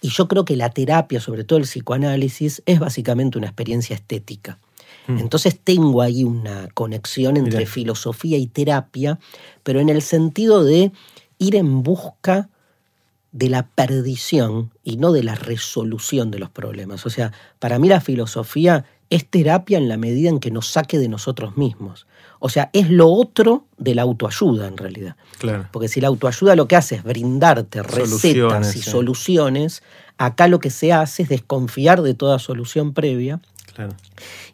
Y 0.04 0.10
yo 0.10 0.28
creo 0.28 0.44
que 0.44 0.54
la 0.54 0.68
terapia, 0.68 1.18
sobre 1.18 1.44
todo 1.44 1.58
el 1.58 1.64
psicoanálisis, 1.64 2.62
es 2.66 2.78
básicamente 2.78 3.38
una 3.38 3.46
experiencia 3.46 3.96
estética. 3.96 4.58
Mm. 5.06 5.16
Entonces 5.16 5.58
tengo 5.58 6.02
ahí 6.02 6.24
una 6.24 6.68
conexión 6.74 7.38
entre 7.38 7.60
Mirá. 7.60 7.70
filosofía 7.70 8.36
y 8.36 8.46
terapia, 8.46 9.18
pero 9.62 9.80
en 9.80 9.88
el 9.88 10.02
sentido 10.02 10.62
de 10.62 10.92
ir 11.38 11.56
en 11.56 11.82
busca 11.82 12.50
de 13.32 13.48
la 13.48 13.66
perdición 13.66 14.72
y 14.82 14.98
no 14.98 15.10
de 15.10 15.22
la 15.22 15.36
resolución 15.36 16.30
de 16.30 16.38
los 16.38 16.50
problemas. 16.50 17.06
O 17.06 17.08
sea, 17.08 17.32
para 17.58 17.78
mí 17.78 17.88
la 17.88 18.02
filosofía 18.02 18.84
es 19.08 19.26
terapia 19.26 19.78
en 19.78 19.88
la 19.88 19.96
medida 19.96 20.28
en 20.28 20.38
que 20.38 20.50
nos 20.50 20.68
saque 20.68 20.98
de 20.98 21.08
nosotros 21.08 21.56
mismos. 21.56 22.06
O 22.46 22.50
sea, 22.50 22.68
es 22.74 22.90
lo 22.90 23.08
otro 23.08 23.64
de 23.78 23.94
la 23.94 24.02
autoayuda 24.02 24.66
en 24.68 24.76
realidad. 24.76 25.16
Claro. 25.38 25.66
Porque 25.72 25.88
si 25.88 26.02
la 26.02 26.08
autoayuda 26.08 26.54
lo 26.56 26.68
que 26.68 26.76
hace 26.76 26.96
es 26.96 27.02
brindarte 27.02 27.82
recetas 27.82 28.10
Soluciones, 28.10 28.76
y 28.76 28.82
sí. 28.82 28.90
soluciones, 28.90 29.82
acá 30.18 30.46
lo 30.46 30.60
que 30.60 30.68
se 30.68 30.92
hace 30.92 31.22
es 31.22 31.30
desconfiar 31.30 32.02
de 32.02 32.12
toda 32.12 32.38
solución 32.38 32.92
previa 32.92 33.40
Claro. 33.74 33.94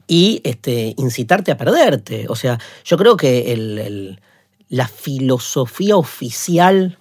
y 0.06 0.40
este, 0.44 0.94
incitarte 0.98 1.50
a 1.50 1.56
perderte. 1.56 2.26
O 2.28 2.36
sea, 2.36 2.60
yo 2.84 2.96
creo 2.96 3.16
que 3.16 3.52
el- 3.52 3.78
el- 3.78 4.20
la 4.68 4.86
filosofía 4.86 5.96
oficial, 5.96 6.96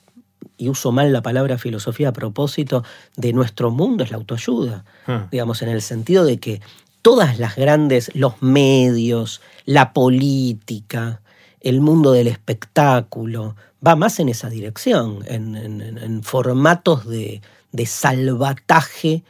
y 0.57 0.69
uso 0.69 0.91
mal 0.91 1.13
la 1.13 1.21
palabra 1.21 1.59
filosofía 1.59 2.09
a 2.09 2.13
propósito, 2.13 2.83
de 3.15 3.31
nuestro 3.31 3.69
mundo 3.69 4.03
es 4.03 4.09
la 4.09 4.17
autoayuda. 4.17 4.85
Ah. 5.05 5.27
Digamos, 5.31 5.61
en 5.61 5.69
el 5.69 5.81
sentido 5.83 6.25
de 6.25 6.39
que 6.39 6.61
todas 7.01 7.39
las 7.39 7.55
grandes, 7.55 8.11
los 8.15 8.41
medios, 8.41 9.41
la 9.65 9.93
política, 9.93 11.21
el 11.61 11.81
mundo 11.81 12.11
del 12.11 12.27
espectáculo, 12.27 13.55
va 13.85 13.95
más 13.95 14.19
en 14.19 14.29
esa 14.29 14.49
dirección, 14.49 15.23
en, 15.27 16.23
formatos 16.23 17.07
de, 17.07 17.41
de 17.71 17.85
salvataje 17.85 19.23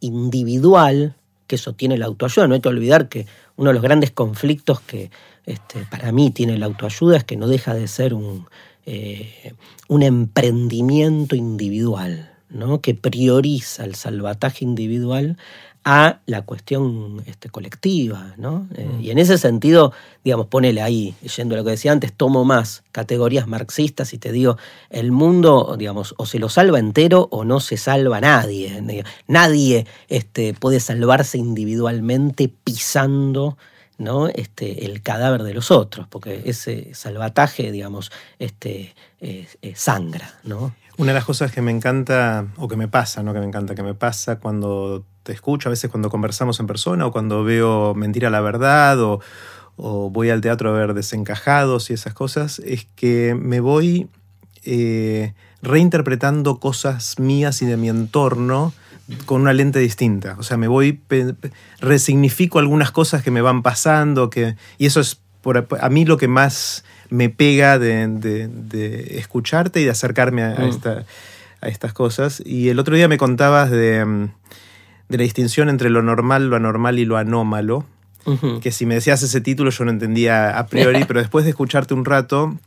individual, 0.00 1.14
que 1.46 1.56
eso 1.56 1.72
tiene 1.74 1.98
la 1.98 2.06
autoayuda. 2.06 2.48
No 2.48 2.54
hay 2.54 2.60
que 2.60 2.68
olvidar 2.68 3.08
que 3.08 3.26
uno 3.56 3.70
de 3.70 3.74
los 3.74 3.82
grandes 3.82 4.10
conflictos 4.10 4.80
que 4.80 5.10
este, 5.46 5.84
para 5.90 6.12
mí 6.12 6.30
tiene 6.30 6.58
la 6.58 6.66
autoayuda 6.66 7.18
es 7.18 7.24
que 7.24 7.36
no 7.36 7.46
deja 7.46 7.74
de 7.74 7.88
ser 7.88 8.14
un, 8.14 8.46
eh, 8.84 9.54
un 9.88 10.02
emprendimiento 10.02 11.36
individual, 11.36 12.32
¿no? 12.50 12.80
que 12.80 12.94
prioriza 12.94 13.84
el 13.84 13.94
salvataje 13.94 14.64
individual 14.64 15.38
a 15.88 16.18
la 16.26 16.42
cuestión 16.42 17.22
este, 17.26 17.48
colectiva, 17.48 18.34
¿no? 18.36 18.66
Eh, 18.74 18.90
mm. 18.92 19.00
y 19.02 19.10
en 19.12 19.18
ese 19.18 19.38
sentido, 19.38 19.92
digamos, 20.24 20.48
ponele 20.48 20.82
ahí, 20.82 21.14
yendo 21.36 21.54
a 21.54 21.58
lo 21.58 21.64
que 21.64 21.70
decía 21.70 21.92
antes, 21.92 22.12
tomo 22.12 22.44
más 22.44 22.82
categorías 22.90 23.46
marxistas 23.46 24.12
y 24.12 24.18
te 24.18 24.32
digo, 24.32 24.58
el 24.90 25.12
mundo, 25.12 25.76
digamos, 25.78 26.16
o 26.18 26.26
se 26.26 26.40
lo 26.40 26.48
salva 26.48 26.80
entero 26.80 27.28
o 27.30 27.44
no 27.44 27.60
se 27.60 27.76
salva 27.76 28.20
nadie. 28.20 29.04
Nadie 29.28 29.86
este, 30.08 30.54
puede 30.54 30.80
salvarse 30.80 31.38
individualmente 31.38 32.48
pisando 32.48 33.56
¿no? 33.96 34.26
Este, 34.28 34.84
el 34.84 35.00
cadáver 35.00 35.42
de 35.42 35.54
los 35.54 35.70
otros, 35.70 36.06
porque 36.08 36.42
ese 36.44 36.92
salvataje, 36.94 37.70
digamos, 37.72 38.10
este, 38.38 38.94
sangra, 39.74 40.34
¿no? 40.42 40.74
Una 40.98 41.12
de 41.12 41.14
las 41.14 41.24
cosas 41.24 41.50
que 41.50 41.62
me 41.62 41.70
encanta, 41.70 42.48
o 42.56 42.68
que 42.68 42.76
me 42.76 42.88
pasa, 42.88 43.22
no 43.22 43.32
que 43.32 43.38
me 43.38 43.46
encanta, 43.46 43.74
que 43.74 43.82
me 43.82 43.94
pasa 43.94 44.38
cuando 44.38 45.06
te 45.26 45.32
escucho, 45.32 45.68
a 45.68 45.70
veces 45.70 45.90
cuando 45.90 46.08
conversamos 46.08 46.60
en 46.60 46.68
persona, 46.68 47.04
o 47.04 47.12
cuando 47.12 47.42
veo 47.42 47.94
Mentira 47.94 48.30
la 48.30 48.40
Verdad, 48.40 48.98
o, 49.00 49.20
voy 49.76 50.30
al 50.30 50.40
teatro 50.40 50.70
a 50.70 50.72
ver 50.72 50.94
Desencajados 50.94 51.90
y 51.90 51.94
esas 51.94 52.14
cosas, 52.14 52.60
es 52.60 52.86
que 52.94 53.34
me 53.34 53.60
voy 53.60 54.08
eh, 54.64 55.34
reinterpretando 55.62 56.60
cosas 56.60 57.18
mías 57.18 57.60
y 57.60 57.66
de 57.66 57.76
mi 57.76 57.88
entorno 57.88 58.72
con 59.26 59.42
una 59.42 59.52
lente 59.52 59.80
distinta. 59.80 60.36
O 60.38 60.44
sea, 60.44 60.56
me 60.56 60.68
voy, 60.68 61.00
resignifico 61.80 62.58
algunas 62.58 62.92
cosas 62.92 63.22
que 63.22 63.30
me 63.30 63.42
van 63.42 63.62
pasando, 63.62 64.30
que, 64.30 64.54
y 64.78 64.86
eso 64.86 65.00
es 65.00 65.20
por, 65.42 65.66
a 65.80 65.88
mí 65.90 66.04
lo 66.04 66.16
que 66.16 66.28
más 66.28 66.84
me 67.10 67.28
pega 67.30 67.78
de, 67.78 68.48
escucharte 69.10 69.80
y 69.80 69.84
de 69.84 69.90
acercarme 69.90 70.42
a, 70.44 70.50
mm. 70.50 70.88
a, 71.60 71.68
estas 71.68 71.92
cosas. 71.92 72.42
Y 72.46 72.68
el 72.68 72.78
otro 72.78 72.94
día 72.94 73.08
me 73.08 73.18
contabas 73.18 73.70
de, 73.70 74.30
mm, 75.08 75.14
la 75.14 75.22
distinción 75.22 75.68
entre 75.68 75.90
lo 75.90 76.02
normal, 76.02 76.48
lo 76.48 76.56
anormal 76.56 76.98
y 76.98 77.04
lo 77.04 77.16
anómalo. 77.16 77.84
Que 78.60 78.72
si 78.72 78.86
me 78.86 78.96
decías 78.96 79.22
ese 79.22 79.40
título 79.40 79.70
yo 79.70 79.84
no 79.84 79.92
entendía 79.92 80.58
a 80.58 80.66
priori, 80.66 81.04
pero 81.08 81.20
después 81.20 81.44
de 81.44 81.50
escucharte 81.50 81.94
un 81.94 82.04
rato, 82.04 82.58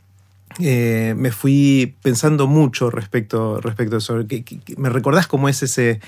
eh, 0.60 1.14
me 1.18 1.32
fui 1.32 1.96
pensando 2.02 2.48
mucho 2.48 2.90
respecto, 2.90 3.60
respecto 3.60 3.96
a 3.96 4.00
eso. 4.00 4.24
¿Me 4.78 4.90
recordás 4.90 5.28
cómo 5.28 5.50
es 5.50 5.62
ese, 5.62 6.00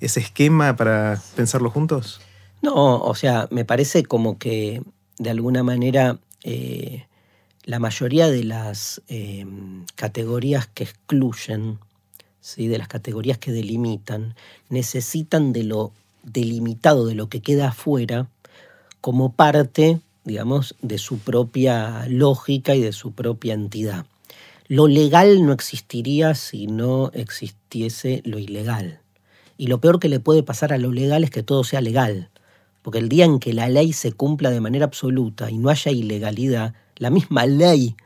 ese 0.00 0.20
esquema 0.20 0.76
para 0.76 1.20
pensarlo 1.34 1.70
juntos? 1.70 2.20
No, 2.62 2.98
o 3.00 3.14
sea, 3.14 3.48
me 3.50 3.64
parece 3.64 4.04
como 4.04 4.38
que 4.38 4.82
de 5.18 5.30
alguna 5.30 5.62
manera 5.62 6.18
eh, 6.44 7.06
la 7.64 7.78
mayoría 7.78 8.28
de 8.28 8.44
las 8.44 9.02
eh, 9.08 9.46
categorías 9.94 10.66
que 10.66 10.84
excluyen, 10.84 11.78
¿sí? 12.40 12.68
de 12.68 12.78
las 12.78 12.88
categorías 12.88 13.38
que 13.38 13.52
delimitan, 13.52 14.34
necesitan 14.68 15.52
de 15.52 15.64
lo 15.64 15.92
delimitado, 16.22 17.06
de 17.06 17.14
lo 17.14 17.28
que 17.28 17.40
queda 17.40 17.68
afuera, 17.68 18.28
como 19.00 19.32
parte, 19.32 20.00
digamos, 20.24 20.74
de 20.82 20.98
su 20.98 21.18
propia 21.18 22.06
lógica 22.08 22.74
y 22.74 22.80
de 22.80 22.92
su 22.92 23.12
propia 23.12 23.54
entidad. 23.54 24.06
Lo 24.68 24.86
legal 24.86 25.44
no 25.44 25.52
existiría 25.52 26.34
si 26.34 26.66
no 26.66 27.10
existiese 27.12 28.22
lo 28.24 28.38
ilegal. 28.38 29.00
Y 29.56 29.66
lo 29.66 29.80
peor 29.80 29.98
que 29.98 30.08
le 30.08 30.20
puede 30.20 30.42
pasar 30.42 30.72
a 30.72 30.78
lo 30.78 30.92
legal 30.92 31.24
es 31.24 31.30
que 31.30 31.42
todo 31.42 31.64
sea 31.64 31.80
legal. 31.80 32.30
Porque 32.82 32.98
el 32.98 33.08
día 33.08 33.24
en 33.24 33.40
que 33.40 33.52
la 33.52 33.68
ley 33.68 33.92
se 33.92 34.12
cumpla 34.12 34.50
de 34.50 34.60
manera 34.60 34.84
absoluta 34.84 35.50
y 35.50 35.58
no 35.58 35.70
haya 35.70 35.90
ilegalidad, 35.90 36.74
la 36.96 37.10
misma 37.10 37.46
ley 37.46 37.96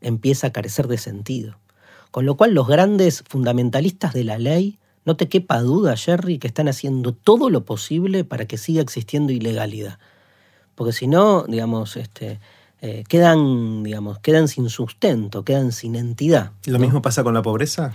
empieza 0.00 0.46
a 0.46 0.52
carecer 0.52 0.86
de 0.86 0.98
sentido. 0.98 1.58
Con 2.12 2.26
lo 2.26 2.36
cual 2.36 2.52
los 2.52 2.68
grandes 2.68 3.24
fundamentalistas 3.26 4.12
de 4.12 4.22
la 4.22 4.38
ley, 4.38 4.78
no 5.04 5.16
te 5.16 5.28
quepa 5.28 5.60
duda, 5.60 5.96
Jerry, 5.96 6.38
que 6.38 6.46
están 6.46 6.68
haciendo 6.68 7.12
todo 7.12 7.50
lo 7.50 7.64
posible 7.64 8.22
para 8.22 8.46
que 8.46 8.58
siga 8.58 8.82
existiendo 8.82 9.32
ilegalidad. 9.32 9.98
Porque 10.74 10.92
si 10.92 11.06
no, 11.06 11.44
digamos, 11.44 11.96
este, 11.96 12.38
eh, 12.82 13.02
quedan, 13.08 13.82
digamos, 13.82 14.18
quedan 14.18 14.46
sin 14.46 14.68
sustento, 14.68 15.42
quedan 15.42 15.72
sin 15.72 15.96
entidad. 15.96 16.52
¿Lo 16.66 16.78
mismo 16.78 17.00
pasa 17.00 17.24
con 17.24 17.32
la 17.32 17.40
pobreza? 17.40 17.92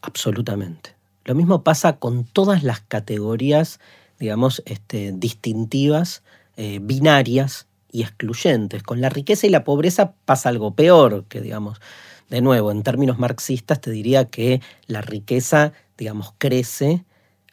Absolutamente. 0.00 0.94
Lo 1.24 1.34
mismo 1.34 1.64
pasa 1.64 1.96
con 1.96 2.24
todas 2.24 2.62
las 2.62 2.80
categorías, 2.80 3.80
digamos, 4.20 4.62
este, 4.64 5.12
distintivas, 5.12 6.22
eh, 6.56 6.78
binarias 6.80 7.66
y 7.90 8.02
excluyentes. 8.02 8.84
Con 8.84 9.00
la 9.00 9.08
riqueza 9.08 9.48
y 9.48 9.50
la 9.50 9.64
pobreza 9.64 10.12
pasa 10.24 10.50
algo 10.50 10.74
peor, 10.74 11.24
que 11.28 11.40
digamos, 11.40 11.80
de 12.28 12.40
nuevo, 12.40 12.70
en 12.70 12.82
términos 12.82 13.18
marxistas 13.18 13.80
te 13.80 13.90
diría 13.90 14.26
que 14.26 14.60
la 14.86 15.00
riqueza, 15.00 15.72
digamos, 15.96 16.34
crece 16.38 17.04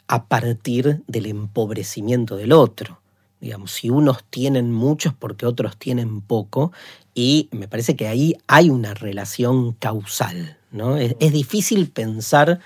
a 0.08 0.26
partir 0.26 1.04
del 1.08 1.28
empobrecimiento 1.28 2.36
del 2.36 2.52
otro. 2.52 3.00
Digamos, 3.40 3.72
si 3.72 3.90
unos 3.90 4.24
tienen 4.30 4.72
mucho 4.72 5.10
es 5.10 5.16
porque 5.16 5.46
otros 5.46 5.78
tienen 5.78 6.22
poco, 6.22 6.72
y 7.14 7.50
me 7.52 7.68
parece 7.68 7.96
que 7.96 8.08
ahí 8.08 8.36
hay 8.48 8.70
una 8.70 8.94
relación 8.94 9.74
causal. 9.74 10.58
¿no? 10.72 10.98
es 10.98 11.32
difícil 11.32 11.90
pensar 11.92 12.60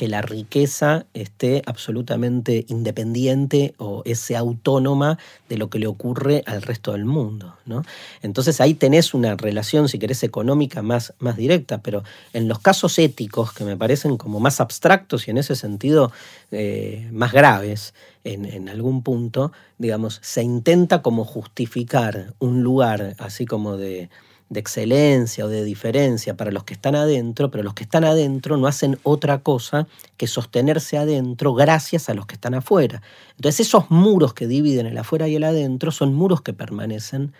que 0.00 0.08
la 0.08 0.22
riqueza 0.22 1.04
esté 1.12 1.60
absolutamente 1.66 2.64
independiente 2.68 3.74
o 3.76 4.02
sea 4.14 4.38
autónoma 4.38 5.18
de 5.50 5.58
lo 5.58 5.68
que 5.68 5.78
le 5.78 5.86
ocurre 5.88 6.42
al 6.46 6.62
resto 6.62 6.92
del 6.92 7.04
mundo. 7.04 7.54
¿no? 7.66 7.82
Entonces 8.22 8.62
ahí 8.62 8.72
tenés 8.72 9.12
una 9.12 9.36
relación, 9.36 9.90
si 9.90 9.98
querés, 9.98 10.22
económica 10.22 10.80
más, 10.80 11.12
más 11.18 11.36
directa, 11.36 11.82
pero 11.82 12.02
en 12.32 12.48
los 12.48 12.60
casos 12.60 12.98
éticos 12.98 13.52
que 13.52 13.64
me 13.64 13.76
parecen 13.76 14.16
como 14.16 14.40
más 14.40 14.62
abstractos 14.62 15.28
y 15.28 15.32
en 15.32 15.36
ese 15.36 15.54
sentido 15.54 16.12
eh, 16.50 17.06
más 17.12 17.32
graves, 17.32 17.92
en, 18.24 18.46
en, 18.46 18.70
algún 18.70 19.02
punto, 19.02 19.52
digamos, 19.76 20.18
se 20.22 20.42
intenta 20.42 21.02
como 21.02 21.26
justificar 21.26 22.32
un 22.38 22.62
lugar 22.62 23.16
así 23.18 23.44
como 23.44 23.76
de 23.76 24.08
de 24.50 24.60
excelencia 24.60 25.46
o 25.46 25.48
de 25.48 25.64
diferencia 25.64 26.36
para 26.36 26.50
los 26.50 26.64
que 26.64 26.74
están 26.74 26.96
adentro, 26.96 27.50
pero 27.50 27.62
los 27.62 27.72
que 27.72 27.84
están 27.84 28.04
adentro 28.04 28.56
no 28.56 28.66
hacen 28.66 28.98
otra 29.04 29.38
cosa 29.38 29.86
que 30.16 30.26
sostenerse 30.26 30.98
adentro 30.98 31.54
gracias 31.54 32.10
a 32.10 32.14
los 32.14 32.26
que 32.26 32.34
están 32.34 32.54
afuera. 32.54 33.00
Entonces 33.36 33.68
esos 33.68 33.90
muros 33.90 34.34
que 34.34 34.48
dividen 34.48 34.86
el 34.86 34.98
afuera 34.98 35.28
y 35.28 35.36
el 35.36 35.44
adentro 35.44 35.92
son 35.92 36.14
muros 36.14 36.42
que 36.42 36.52
permanecen 36.52 37.32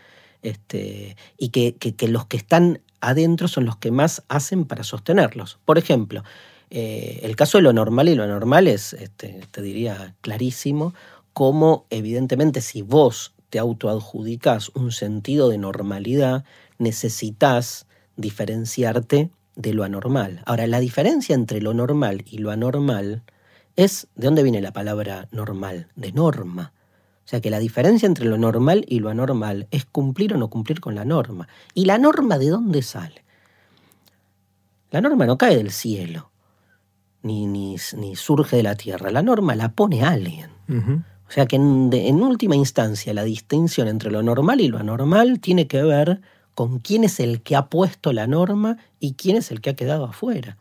este, 0.42 1.16
y 1.36 1.48
que, 1.48 1.74
los 2.08 2.26
que 2.26 2.36
están 2.36 2.80
adentro 3.00 3.48
son 3.48 3.64
los 3.64 3.76
que 3.76 3.90
más 3.90 4.22
hacen 4.28 4.64
para 4.64 4.84
sostenerlos. 4.84 5.58
Por 5.64 5.78
ejemplo, 5.78 6.22
eh, 6.70 7.18
el 7.24 7.34
caso 7.34 7.58
de 7.58 7.62
lo 7.62 7.72
normal 7.72 8.08
y 8.08 8.14
lo 8.14 8.22
anormal 8.22 8.68
es, 8.68 8.92
este, 8.92 9.40
te 9.50 9.62
diría, 9.62 10.14
clarísimo, 10.20 10.94
como 11.32 11.86
evidentemente 11.90 12.60
si 12.60 12.82
vos 12.82 13.32
te 13.50 13.58
autoadjudicas 13.58 14.70
un 14.70 14.92
sentido 14.92 15.48
de 15.48 15.58
normalidad, 15.58 16.44
necesitas 16.78 17.86
diferenciarte 18.16 19.30
de 19.56 19.74
lo 19.74 19.84
anormal. 19.84 20.42
Ahora, 20.46 20.66
la 20.66 20.80
diferencia 20.80 21.34
entre 21.34 21.60
lo 21.60 21.74
normal 21.74 22.24
y 22.26 22.38
lo 22.38 22.50
anormal 22.50 23.22
es, 23.76 24.08
¿de 24.14 24.26
dónde 24.26 24.42
viene 24.42 24.60
la 24.60 24.72
palabra 24.72 25.28
normal? 25.32 25.88
De 25.96 26.12
norma. 26.12 26.72
O 27.24 27.28
sea 27.30 27.40
que 27.40 27.50
la 27.50 27.58
diferencia 27.58 28.06
entre 28.06 28.24
lo 28.24 28.38
normal 28.38 28.84
y 28.88 29.00
lo 29.00 29.10
anormal 29.10 29.68
es 29.70 29.84
cumplir 29.84 30.34
o 30.34 30.38
no 30.38 30.48
cumplir 30.48 30.80
con 30.80 30.94
la 30.94 31.04
norma. 31.04 31.48
¿Y 31.74 31.84
la 31.84 31.98
norma 31.98 32.38
de 32.38 32.48
dónde 32.48 32.82
sale? 32.82 33.24
La 34.90 35.00
norma 35.00 35.26
no 35.26 35.38
cae 35.38 35.56
del 35.56 35.70
cielo, 35.70 36.30
ni, 37.22 37.46
ni, 37.46 37.78
surge 38.16 38.56
de 38.56 38.62
la 38.64 38.74
tierra. 38.74 39.12
La 39.12 39.22
norma 39.22 39.54
la 39.54 39.72
pone 39.72 40.02
alguien. 40.02 40.50
O 41.30 41.32
sea 41.32 41.46
que 41.46 41.54
en 41.54 42.22
última 42.24 42.56
instancia 42.56 43.14
la 43.14 43.22
distinción 43.22 43.86
entre 43.86 44.10
lo 44.10 44.20
normal 44.20 44.60
y 44.60 44.66
lo 44.66 44.78
anormal 44.78 45.38
tiene 45.38 45.68
que 45.68 45.80
ver 45.80 46.20
con 46.56 46.80
quién 46.80 47.04
es 47.04 47.20
el 47.20 47.40
que 47.40 47.54
ha 47.54 47.66
puesto 47.66 48.12
la 48.12 48.26
norma 48.26 48.78
y 48.98 49.12
quién 49.12 49.36
es 49.36 49.52
el 49.52 49.60
que 49.60 49.70
ha 49.70 49.76
quedado 49.76 50.06
afuera. 50.06 50.56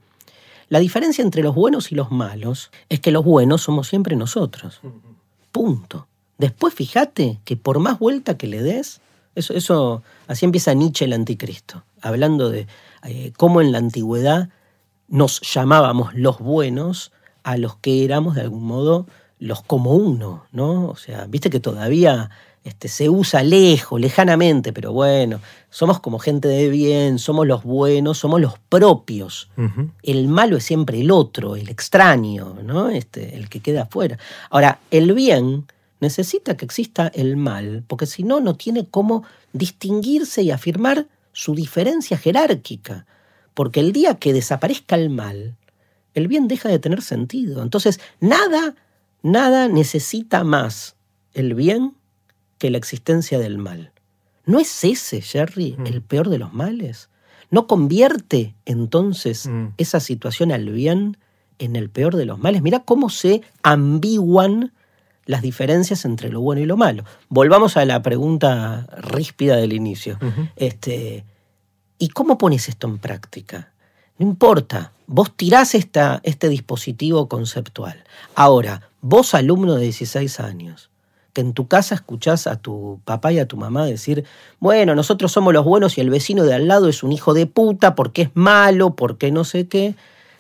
La 0.68 0.78
diferencia 0.78 1.24
entre 1.24 1.42
los 1.42 1.56
buenos 1.56 1.92
y 1.92 1.96
los 1.96 2.12
malos 2.12 2.70
es 2.88 3.00
que 3.00 3.10
los 3.10 3.26
buenos 3.26 3.64
somos 3.64 3.88
siempre 3.88 4.16
nosotros. 4.16 4.80
Punto. 5.52 6.08
Después 6.38 6.76
fíjate 6.76 7.40
que 7.46 7.58
por 7.58 7.80
más 7.80 7.98
vuelta 7.98 8.38
que 8.38 8.46
le 8.46 8.62
des, 8.62 9.02
eso, 9.34 9.56
eso 9.56 10.04
así 10.28 10.46
empieza 10.46 10.76
Nietzsche 10.76 11.06
el 11.06 11.14
anticristo, 11.14 11.84
hablando 12.00 12.52
de 12.52 12.68
eh, 13.06 13.34
cómo 13.36 13.62
en 13.62 13.72
la 13.72 13.80
antigüedad 13.80 14.50
nos 15.08 15.42
llamábamos 15.42 16.14
los 16.14 16.38
buenos 16.38 17.12
a 17.42 17.58
los 17.58 17.76
que 17.78 18.06
éramos 18.06 18.36
de 18.36 18.42
algún 18.42 18.64
modo 18.64 19.08
los 19.40 19.64
como 19.64 19.96
uno, 19.96 20.46
¿no? 20.52 20.90
O 20.90 20.96
sea, 20.96 21.26
viste 21.26 21.50
que 21.50 21.60
todavía 21.60 22.30
este, 22.64 22.90
se 22.90 23.10
usa 23.10 23.42
lejos, 23.42 24.00
lejanamente, 24.00 24.74
pero 24.74 24.92
bueno, 24.92 25.40
somos 25.70 26.00
como 26.00 26.20
gente 26.20 26.48
de 26.48 26.70
bien, 26.70 27.18
somos 27.18 27.48
los 27.48 27.64
buenos, 27.64 28.18
somos 28.18 28.42
los 28.42 28.60
propios. 28.70 29.50
El 30.04 30.28
malo 30.28 30.58
es 30.58 30.66
siempre 30.66 31.00
el 31.00 31.10
otro, 31.10 31.56
el 31.56 31.70
extraño, 31.70 32.58
¿no? 32.64 32.90
Este, 32.90 33.36
el 33.36 33.50
que 33.50 33.62
queda 33.62 33.84
afuera. 33.84 34.18
Ahora, 34.50 34.80
el 34.92 35.14
bien 35.14 35.68
necesita 36.02 36.58
que 36.58 36.66
exista 36.66 37.08
el 37.08 37.38
mal, 37.38 37.84
porque 37.88 38.06
si 38.06 38.24
no, 38.24 38.42
no 38.42 38.56
tiene 38.56 38.86
cómo 38.86 39.24
distinguirse 39.54 40.44
y 40.44 40.52
afirmar 40.52 41.08
su 41.32 41.56
diferencia 41.56 42.18
jerárquica. 42.18 43.06
Porque 43.54 43.80
el 43.80 43.94
día 43.94 44.16
que 44.16 44.34
desaparezca 44.34 44.96
el 44.96 45.10
mal, 45.10 45.56
el 46.14 46.28
bien 46.28 46.48
deja 46.48 46.70
de 46.70 46.80
tener 46.80 47.02
sentido. 47.02 47.62
Entonces, 47.62 48.00
nada, 48.20 48.76
nada 49.22 49.68
necesita 49.68 50.44
más 50.44 50.96
el 51.34 51.54
bien 51.54 51.96
que 52.58 52.70
la 52.70 52.78
existencia 52.78 53.40
del 53.40 53.58
mal. 53.58 53.92
¿No 54.46 54.60
es 54.60 54.84
ese, 54.84 55.22
Jerry, 55.22 55.76
Mm. 55.78 55.86
el 55.88 56.02
peor 56.02 56.30
de 56.30 56.40
los 56.40 56.54
males? 56.54 57.10
¿No 57.52 57.68
convierte 57.68 58.56
entonces 58.66 59.48
Mm. 59.48 59.68
esa 59.78 60.00
situación 60.00 60.52
al 60.52 60.70
bien 60.70 61.18
en 61.60 61.76
el 61.76 61.90
peor 61.90 62.16
de 62.16 62.26
los 62.26 62.40
males? 62.40 62.62
Mira 62.62 62.80
cómo 62.80 63.10
se 63.10 63.42
ambiguan 63.64 64.74
las 65.26 65.42
diferencias 65.44 66.06
entre 66.06 66.30
lo 66.32 66.42
bueno 66.42 66.62
y 66.62 66.66
lo 66.66 66.78
malo. 66.78 67.04
Volvamos 67.30 67.78
a 67.78 67.86
la 67.86 68.02
pregunta 68.02 68.88
ríspida 68.98 69.56
del 69.58 69.74
inicio. 69.74 70.18
Este, 70.56 71.24
¿Y 72.00 72.10
cómo 72.10 72.38
pones 72.38 72.70
esto 72.70 72.88
en 72.88 72.98
práctica? 72.98 73.74
No 74.20 74.28
importa, 74.28 74.92
vos 75.08 75.32
tirás 75.36 75.74
esta, 75.76 76.20
este 76.24 76.50
dispositivo 76.50 77.28
conceptual. 77.28 78.04
Ahora, 78.36 78.82
vos 79.02 79.34
alumno 79.34 79.76
de 79.76 79.84
16 79.84 80.40
años, 80.40 80.90
que 81.34 81.42
en 81.42 81.54
tu 81.54 81.68
casa 81.68 81.96
escuchás 81.96 82.46
a 82.48 82.58
tu 82.58 83.00
papá 83.06 83.32
y 83.32 83.40
a 83.40 83.48
tu 83.48 83.56
mamá 83.58 83.86
decir, 83.86 84.26
bueno, 84.60 84.94
nosotros 84.96 85.32
somos 85.32 85.54
los 85.54 85.64
buenos 85.66 85.98
y 85.98 86.02
el 86.02 86.10
vecino 86.10 86.44
de 86.44 86.54
al 86.54 86.68
lado 86.68 86.90
es 86.90 87.02
un 87.02 87.12
hijo 87.12 87.34
de 87.34 87.46
puta 87.48 87.96
porque 87.96 88.24
es 88.24 88.30
malo, 88.36 88.96
porque 88.96 89.32
no 89.32 89.44
sé 89.46 89.68
qué. 89.68 89.96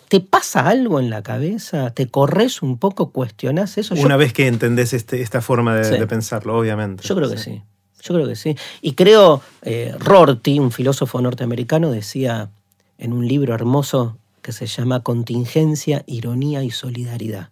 ¿Te 0.09 0.19
pasa 0.19 0.67
algo 0.67 0.99
en 0.99 1.09
la 1.11 1.21
cabeza? 1.21 1.91
¿Te 1.91 2.07
corres 2.07 2.61
un 2.63 2.77
poco? 2.79 3.11
¿Cuestionás 3.11 3.77
eso? 3.77 3.93
Yo- 3.95 4.03
Una 4.03 4.17
vez 4.17 4.33
que 4.33 4.47
entendés 4.47 4.91
este- 4.93 5.21
esta 5.21 5.39
forma 5.41 5.75
de, 5.75 5.83
Sí. 5.85 5.91
de 5.97 6.07
pensarlo, 6.07 6.57
obviamente. 6.57 7.03
Yo 7.07 7.15
creo 7.15 7.29
que 7.29 7.37
sí. 7.37 7.61
Yo 8.01 8.15
creo 8.15 8.27
que 8.27 8.35
sí. 8.35 8.55
Y 8.81 8.93
creo, 8.93 9.41
eh, 9.61 9.93
Rorty, 9.99 10.57
un 10.57 10.71
filósofo 10.71 11.21
norteamericano, 11.21 11.91
decía 11.91 12.49
en 12.99 13.13
un 13.13 13.27
libro 13.27 13.55
hermoso 13.55 14.17
que 14.41 14.51
se 14.51 14.67
llama 14.67 15.01
Contingencia, 15.01 16.03
Ironía 16.05 16.63
y 16.63 16.69
Solidaridad, 16.69 17.49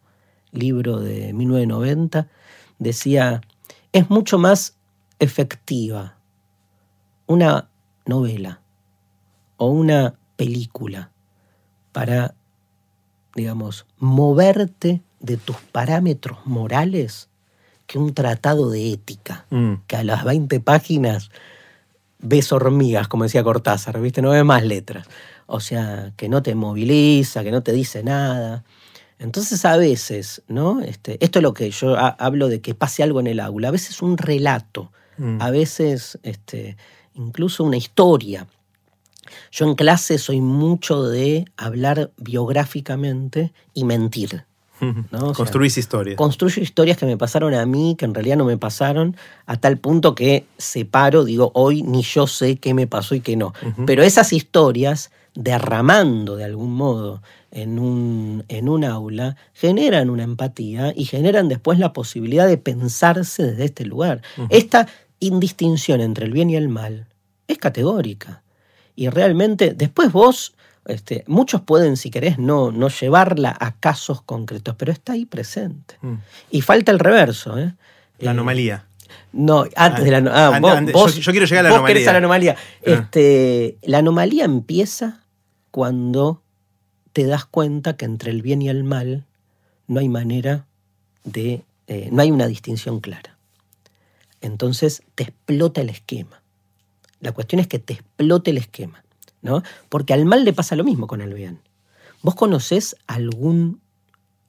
libro 0.51 0.99
de 0.99 1.33
1990, 1.33 2.27
decía, 2.79 3.41
es 3.93 4.09
mucho 4.09 4.37
más 4.37 4.75
efectiva 5.19 6.17
una 7.25 7.69
novela 8.05 8.61
o 9.57 9.67
una 9.67 10.15
película 10.35 11.11
para, 11.91 12.35
digamos, 13.35 13.85
moverte 13.97 15.01
de 15.19 15.37
tus 15.37 15.57
parámetros 15.71 16.45
morales 16.45 17.29
que 17.87 17.97
un 17.97 18.13
tratado 18.13 18.69
de 18.69 18.91
ética, 18.91 19.45
Mm. 19.49 19.75
que 19.87 19.95
a 19.95 20.03
las 20.03 20.23
20 20.23 20.59
páginas 20.59 21.31
ves 22.19 22.51
hormigas, 22.51 23.07
como 23.07 23.23
decía 23.23 23.43
Cortázar, 23.43 23.99
¿viste? 24.01 24.21
No 24.21 24.31
ves 24.31 24.43
más 24.43 24.63
letras. 24.63 25.07
O 25.47 25.59
sea, 25.59 26.13
que 26.17 26.29
no 26.29 26.43
te 26.43 26.53
moviliza, 26.55 27.43
que 27.43 27.51
no 27.51 27.63
te 27.63 27.71
dice 27.73 28.03
nada. 28.03 28.63
Entonces 29.19 29.65
a 29.65 29.77
veces, 29.77 30.43
¿no? 30.47 30.81
Este, 30.81 31.17
esto 31.25 31.39
es 31.39 31.43
lo 31.43 31.53
que 31.53 31.71
yo 31.71 31.95
ha- 31.97 32.09
hablo 32.19 32.49
de 32.49 32.61
que 32.61 32.75
pase 32.75 33.01
algo 33.01 33.19
en 33.19 33.27
el 33.27 33.39
aula. 33.39 33.69
A 33.69 33.71
veces 33.71 34.01
un 34.01 34.17
relato, 34.17 34.91
Mm. 35.17 35.41
a 35.41 35.49
veces 35.49 36.19
este, 36.21 36.77
incluso 37.15 37.63
una 37.63 37.77
historia. 37.77 38.45
Yo 39.51 39.65
en 39.65 39.73
clase 39.75 40.19
soy 40.19 40.39
mucho 40.41 41.03
de 41.03 41.45
hablar 41.57 42.11
biográficamente 42.17 43.51
y 43.73 43.83
mentir. 43.83 44.45
¿No? 44.81 45.19
Sea, 45.27 45.33
Construís 45.33 45.77
historia. 45.77 46.15
Construyo 46.15 46.61
historias 46.61 46.97
que 46.97 47.05
me 47.05 47.17
pasaron 47.17 47.53
a 47.53 47.65
mí, 47.65 47.95
que 47.97 48.05
en 48.05 48.13
realidad 48.13 48.37
no 48.37 48.45
me 48.45 48.57
pasaron, 48.57 49.15
a 49.45 49.57
tal 49.57 49.77
punto 49.77 50.15
que 50.15 50.45
separo, 50.57 51.23
digo, 51.23 51.51
hoy 51.53 51.83
ni 51.83 52.01
yo 52.01 52.27
sé 52.27 52.57
qué 52.57 52.73
me 52.73 52.87
pasó 52.87 53.15
y 53.15 53.21
qué 53.21 53.35
no. 53.35 53.53
Pero 53.85 54.03
esas 54.03 54.33
historias, 54.33 55.11
derramando 55.35 56.35
de 56.35 56.45
algún 56.45 56.73
modo 56.73 57.21
en 57.51 57.79
un, 57.79 58.43
en 58.47 58.69
un 58.69 58.83
aula, 58.83 59.35
generan 59.53 60.09
una 60.09 60.23
empatía 60.23 60.93
y 60.95 61.05
generan 61.05 61.47
después 61.47 61.79
la 61.79 61.93
posibilidad 61.93 62.47
de 62.47 62.57
pensarse 62.57 63.43
desde 63.43 63.65
este 63.65 63.85
lugar. 63.85 64.21
Esta 64.49 64.87
indistinción 65.19 66.01
entre 66.01 66.25
el 66.25 66.31
bien 66.31 66.49
y 66.49 66.55
el 66.55 66.69
mal 66.69 67.07
es 67.47 67.57
categórica. 67.57 68.43
Y 68.95 69.09
realmente, 69.09 69.73
después 69.73 70.11
vos, 70.11 70.55
este, 70.87 71.23
muchos 71.27 71.61
pueden, 71.61 71.97
si 71.97 72.09
querés, 72.09 72.39
no, 72.39 72.71
no 72.71 72.87
llevarla 72.89 73.55
a 73.59 73.75
casos 73.79 74.21
concretos, 74.23 74.75
pero 74.77 74.91
está 74.91 75.13
ahí 75.13 75.25
presente. 75.25 75.95
Mm. 76.01 76.15
Y 76.51 76.61
falta 76.61 76.91
el 76.91 76.99
reverso. 76.99 77.57
¿eh? 77.59 77.73
La 78.19 78.27
Eh, 78.27 78.33
anomalía. 78.33 78.85
no, 79.31 79.65
antes 79.75 80.03
de 80.05 80.11
la 80.21 80.47
ah, 80.47 80.59
vos, 80.59 80.91
vos- 80.93 81.15
yo- 81.15 81.21
yo 81.21 81.31
quiero 81.31 81.45
llegar 81.45 81.65
a 81.65 81.69
la 81.69 81.69
vos 81.69 81.75
anomalía. 81.77 81.93
querés 81.95 82.07
a 82.07 82.11
la 82.13 82.17
anomalía. 82.17 82.55
Ah. 82.57 82.81
Este, 82.81 83.77
la 83.83 83.97
anomalía 83.99 84.45
empieza 84.45 85.23
cuando 85.71 86.41
te 87.13 87.25
das 87.25 87.45
cuenta 87.45 87.95
que 87.97 88.05
entre 88.05 88.31
el 88.31 88.41
bien 88.41 88.61
y 88.61 88.69
el 88.69 88.83
mal 88.83 89.25
no 89.87 89.99
hay 89.99 90.09
manera 90.09 90.65
de. 91.23 91.63
eh, 91.87 92.09
no 92.11 92.21
hay 92.21 92.31
una 92.31 92.47
distinción 92.47 92.99
clara. 92.99 93.37
Entonces 94.41 95.03
te 95.15 95.23
explota 95.23 95.81
el 95.81 95.89
esquema. 95.89 96.41
La 97.19 97.31
cuestión 97.31 97.59
es 97.59 97.67
que 97.67 97.79
te 97.79 97.93
explote 97.93 98.51
el 98.51 98.57
esquema, 98.57 99.03
¿no? 99.47 99.63
Porque 99.89 100.13
al 100.13 100.25
mal 100.25 100.43
le 100.45 100.53
pasa 100.53 100.75
lo 100.75 100.83
mismo 100.83 101.07
con 101.07 101.21
el 101.21 101.33
bien. 101.33 101.59
¿Vos 102.21 102.35
conocés 102.35 102.95
algún, 103.07 103.79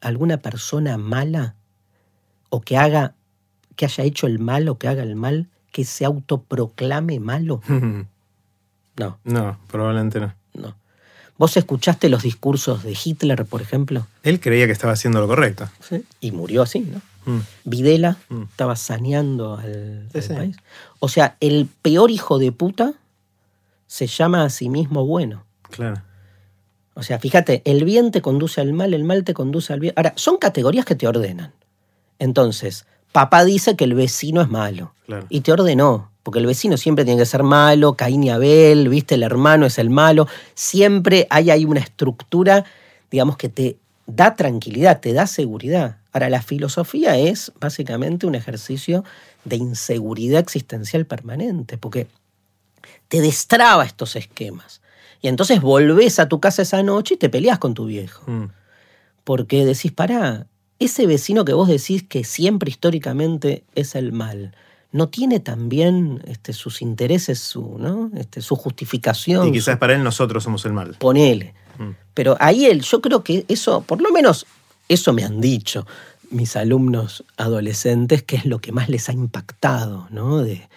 alguna 0.00 0.38
persona 0.38 0.98
mala 0.98 1.54
o 2.50 2.60
que 2.60 2.76
haga, 2.76 3.14
que 3.76 3.84
haya 3.86 4.04
hecho 4.04 4.26
el 4.26 4.38
mal 4.40 4.68
o 4.68 4.76
que 4.78 4.88
haga 4.88 5.02
el 5.02 5.14
mal, 5.16 5.48
que 5.72 5.84
se 5.84 6.04
autoproclame 6.04 7.20
malo? 7.20 7.62
No, 8.96 9.16
No, 9.22 9.58
probablemente 9.70 10.18
no. 10.18 10.34
no. 10.54 10.74
¿Vos 11.38 11.56
escuchaste 11.56 12.08
los 12.08 12.24
discursos 12.24 12.82
de 12.82 12.96
Hitler, 13.04 13.44
por 13.46 13.62
ejemplo? 13.62 14.08
Él 14.24 14.40
creía 14.40 14.66
que 14.66 14.72
estaba 14.72 14.92
haciendo 14.94 15.20
lo 15.20 15.28
correcto. 15.28 15.68
Sí. 15.80 16.04
Y 16.20 16.32
murió 16.32 16.62
así, 16.62 16.80
¿no? 16.80 17.00
Mm. 17.32 17.40
Videla 17.64 18.16
Mm. 18.28 18.42
estaba 18.42 18.74
saneando 18.74 19.56
al, 19.56 20.08
Sí, 20.10 20.18
al 20.18 20.22
sí. 20.24 20.34
país. 20.34 20.56
O 20.98 21.08
sea, 21.08 21.36
el 21.38 21.68
peor 21.80 22.10
hijo 22.10 22.40
de 22.40 22.50
puta 22.50 22.94
se 23.88 24.06
llama 24.06 24.44
a 24.44 24.50
sí 24.50 24.68
mismo 24.68 25.04
bueno. 25.04 25.44
Claro. 25.70 26.02
O 26.94 27.02
sea, 27.02 27.18
fíjate, 27.18 27.62
el 27.64 27.84
bien 27.84 28.12
te 28.12 28.22
conduce 28.22 28.60
al 28.60 28.72
mal, 28.72 28.94
el 28.94 29.04
mal 29.04 29.24
te 29.24 29.34
conduce 29.34 29.72
al 29.72 29.80
bien. 29.80 29.94
Ahora, 29.96 30.12
son 30.16 30.36
categorías 30.36 30.84
que 30.84 30.94
te 30.94 31.08
ordenan. 31.08 31.52
Entonces, 32.18 32.86
papá 33.12 33.44
dice 33.44 33.76
que 33.76 33.84
el 33.84 33.94
vecino 33.94 34.42
es 34.42 34.48
malo. 34.48 34.94
Claro. 35.06 35.26
Y 35.28 35.40
te 35.40 35.52
ordenó, 35.52 36.10
porque 36.22 36.40
el 36.40 36.46
vecino 36.46 36.76
siempre 36.76 37.04
tiene 37.04 37.20
que 37.20 37.26
ser 37.26 37.42
malo, 37.42 37.94
Caín 37.94 38.24
y 38.24 38.30
Abel, 38.30 38.88
viste, 38.88 39.14
el 39.14 39.22
hermano 39.22 39.64
es 39.66 39.78
el 39.78 39.90
malo. 39.90 40.26
Siempre 40.54 41.26
hay 41.30 41.50
ahí 41.50 41.64
una 41.64 41.80
estructura, 41.80 42.64
digamos, 43.10 43.36
que 43.36 43.48
te 43.48 43.78
da 44.06 44.34
tranquilidad, 44.36 45.00
te 45.00 45.12
da 45.12 45.26
seguridad. 45.26 45.98
Ahora, 46.12 46.28
la 46.28 46.42
filosofía 46.42 47.16
es 47.16 47.52
básicamente 47.60 48.26
un 48.26 48.34
ejercicio 48.34 49.04
de 49.44 49.56
inseguridad 49.56 50.40
existencial 50.40 51.06
permanente, 51.06 51.78
porque 51.78 52.08
te 53.08 53.20
destraba 53.20 53.84
estos 53.84 54.16
esquemas. 54.16 54.80
Y 55.20 55.28
entonces 55.28 55.60
volvés 55.60 56.18
a 56.18 56.28
tu 56.28 56.40
casa 56.40 56.62
esa 56.62 56.82
noche 56.82 57.14
y 57.14 57.16
te 57.16 57.28
peleas 57.28 57.58
con 57.58 57.74
tu 57.74 57.86
viejo. 57.86 58.22
Mm. 58.30 58.50
Porque 59.24 59.64
decís, 59.64 59.92
pará, 59.92 60.46
ese 60.78 61.06
vecino 61.06 61.44
que 61.44 61.52
vos 61.52 61.68
decís 61.68 62.02
que 62.02 62.24
siempre 62.24 62.70
históricamente 62.70 63.64
es 63.74 63.94
el 63.94 64.12
mal, 64.12 64.54
¿no 64.92 65.08
tiene 65.08 65.40
también 65.40 66.22
este, 66.26 66.52
sus 66.52 66.80
intereses, 66.82 67.40
su, 67.40 67.76
¿no? 67.78 68.10
este, 68.16 68.40
su 68.40 68.56
justificación? 68.56 69.48
Y 69.48 69.52
quizás 69.52 69.74
su- 69.74 69.78
para 69.78 69.94
él 69.94 70.02
nosotros 70.02 70.44
somos 70.44 70.64
el 70.64 70.72
mal. 70.72 70.94
Ponele. 70.98 71.54
Mm. 71.78 71.90
Pero 72.14 72.36
ahí 72.40 72.66
él, 72.66 72.82
yo 72.82 73.00
creo 73.00 73.22
que 73.22 73.44
eso, 73.48 73.82
por 73.82 74.00
lo 74.00 74.10
menos 74.10 74.46
eso 74.88 75.12
me 75.12 75.24
han 75.24 75.40
dicho 75.40 75.86
mis 76.30 76.56
alumnos 76.56 77.24
adolescentes, 77.36 78.22
que 78.22 78.36
es 78.36 78.44
lo 78.44 78.60
que 78.60 78.72
más 78.72 78.88
les 78.88 79.08
ha 79.08 79.12
impactado, 79.12 80.06
¿no? 80.10 80.38
De, 80.38 80.68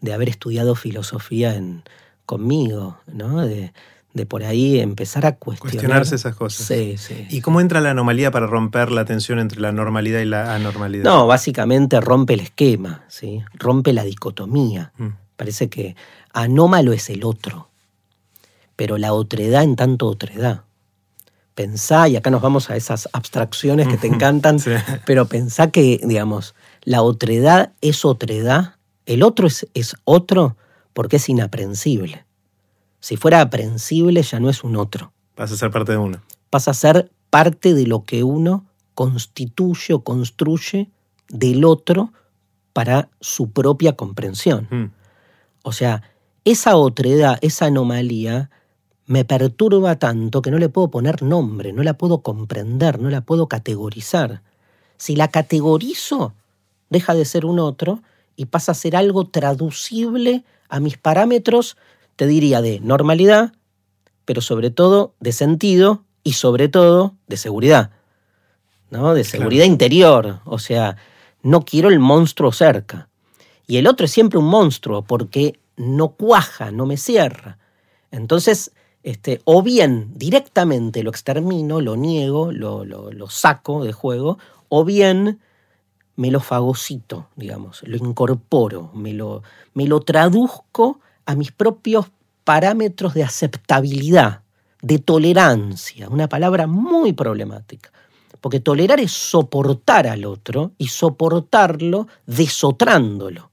de 0.00 0.12
haber 0.12 0.28
estudiado 0.28 0.74
filosofía 0.74 1.54
en, 1.54 1.82
conmigo, 2.26 2.98
¿no? 3.06 3.46
De, 3.46 3.72
de 4.12 4.26
por 4.26 4.44
ahí 4.44 4.80
empezar 4.80 5.26
a 5.26 5.36
cuestionar. 5.36 5.72
Cuestionarse 5.74 6.14
esas 6.14 6.34
cosas. 6.34 6.66
Sí, 6.66 6.96
sí. 6.96 7.26
¿Y 7.28 7.40
cómo 7.42 7.60
entra 7.60 7.80
la 7.82 7.90
anomalía 7.90 8.30
para 8.30 8.46
romper 8.46 8.90
la 8.90 9.04
tensión 9.04 9.38
entre 9.38 9.60
la 9.60 9.72
normalidad 9.72 10.20
y 10.20 10.24
la 10.24 10.54
anormalidad? 10.54 11.04
No, 11.04 11.26
básicamente 11.26 12.00
rompe 12.00 12.34
el 12.34 12.40
esquema, 12.40 13.04
¿sí? 13.08 13.42
Rompe 13.54 13.92
la 13.92 14.04
dicotomía. 14.04 14.92
Mm. 14.96 15.08
Parece 15.36 15.68
que 15.68 15.96
anómalo 16.32 16.94
es 16.94 17.10
el 17.10 17.24
otro, 17.24 17.68
pero 18.74 18.96
la 18.96 19.12
otredad 19.12 19.62
en 19.64 19.76
tanto 19.76 20.06
otredad. 20.06 20.62
Pensá, 21.54 22.08
y 22.08 22.16
acá 22.16 22.30
nos 22.30 22.42
vamos 22.42 22.68
a 22.70 22.76
esas 22.76 23.08
abstracciones 23.12 23.86
que 23.88 23.96
te 23.98 24.06
encantan, 24.14 24.58
Sí. 24.60 24.72
pero 25.04 25.26
pensá 25.26 25.70
que, 25.70 26.00
digamos, 26.02 26.54
la 26.82 27.02
otredad 27.02 27.72
es 27.82 28.04
otredad 28.06 28.75
El 29.06 29.22
otro 29.22 29.46
es, 29.46 29.66
es 29.74 29.96
otro 30.04 30.56
porque 30.92 31.16
es 31.16 31.28
inaprensible. 31.28 32.26
Si 33.00 33.16
fuera 33.16 33.40
aprensible 33.40 34.22
ya 34.22 34.40
no 34.40 34.50
es 34.50 34.64
un 34.64 34.76
otro. 34.76 35.12
Pasa 35.34 35.54
a 35.54 35.56
ser 35.56 35.70
parte 35.70 35.92
de 35.92 35.98
uno. 35.98 36.20
Pasa 36.50 36.72
a 36.72 36.74
ser 36.74 37.10
parte 37.30 37.74
de 37.74 37.86
lo 37.86 38.04
que 38.04 38.24
uno 38.24 38.66
constituye 38.94 39.94
o 39.94 40.02
construye 40.02 40.90
del 41.28 41.64
otro 41.64 42.12
para 42.72 43.08
su 43.20 43.50
propia 43.50 43.94
comprensión. 43.94 44.68
Mm. 44.70 44.90
O 45.62 45.72
sea, 45.72 46.02
esa 46.44 46.76
otredad, 46.76 47.38
esa 47.42 47.66
anomalía, 47.66 48.50
me 49.06 49.24
perturba 49.24 49.96
tanto 49.96 50.42
que 50.42 50.50
no 50.50 50.58
le 50.58 50.68
puedo 50.68 50.90
poner 50.90 51.22
nombre, 51.22 51.72
no 51.72 51.82
la 51.82 51.94
puedo 51.94 52.22
comprender, 52.22 53.00
no 53.00 53.10
la 53.10 53.20
puedo 53.20 53.48
categorizar. 53.48 54.42
Si 54.96 55.14
la 55.14 55.28
categorizo, 55.28 56.34
deja 56.90 57.14
de 57.14 57.24
ser 57.24 57.46
un 57.46 57.58
otro 57.58 58.02
y 58.36 58.46
pasa 58.46 58.72
a 58.72 58.76
ser 58.76 58.96
algo 58.96 59.26
traducible 59.26 60.44
a 60.68 60.80
mis 60.80 60.98
parámetros, 60.98 61.76
te 62.16 62.26
diría, 62.26 62.60
de 62.60 62.80
normalidad, 62.80 63.52
pero 64.24 64.40
sobre 64.40 64.70
todo 64.70 65.14
de 65.20 65.32
sentido 65.32 66.04
y 66.22 66.34
sobre 66.34 66.68
todo 66.68 67.14
de 67.26 67.36
seguridad. 67.36 67.90
¿no? 68.90 69.14
De 69.14 69.24
seguridad 69.24 69.64
interior. 69.64 70.40
O 70.44 70.58
sea, 70.58 70.96
no 71.42 71.64
quiero 71.64 71.88
el 71.88 71.98
monstruo 71.98 72.52
cerca. 72.52 73.08
Y 73.66 73.78
el 73.78 73.86
otro 73.86 74.06
es 74.06 74.12
siempre 74.12 74.38
un 74.38 74.46
monstruo 74.46 75.02
porque 75.02 75.58
no 75.76 76.10
cuaja, 76.10 76.70
no 76.70 76.86
me 76.86 76.96
cierra. 76.96 77.58
Entonces, 78.10 78.72
este, 79.02 79.40
o 79.44 79.62
bien 79.62 80.12
directamente 80.14 81.02
lo 81.02 81.10
extermino, 81.10 81.80
lo 81.80 81.96
niego, 81.96 82.52
lo, 82.52 82.84
lo, 82.84 83.12
lo 83.12 83.28
saco 83.28 83.84
de 83.84 83.92
juego, 83.92 84.38
o 84.68 84.84
bien 84.84 85.40
me 86.16 86.30
lo 86.30 86.40
fagocito, 86.40 87.28
digamos, 87.36 87.82
lo 87.84 87.96
incorporo, 87.96 88.90
me 88.94 89.12
lo, 89.12 89.42
me 89.74 89.86
lo 89.86 90.00
traduzco 90.00 91.00
a 91.26 91.34
mis 91.34 91.52
propios 91.52 92.06
parámetros 92.44 93.14
de 93.14 93.22
aceptabilidad, 93.22 94.40
de 94.80 94.98
tolerancia, 94.98 96.08
una 96.08 96.28
palabra 96.28 96.66
muy 96.66 97.12
problemática. 97.12 97.92
Porque 98.40 98.60
tolerar 98.60 99.00
es 99.00 99.12
soportar 99.12 100.06
al 100.06 100.24
otro 100.24 100.72
y 100.78 100.88
soportarlo 100.88 102.06
desotrándolo. 102.26 103.50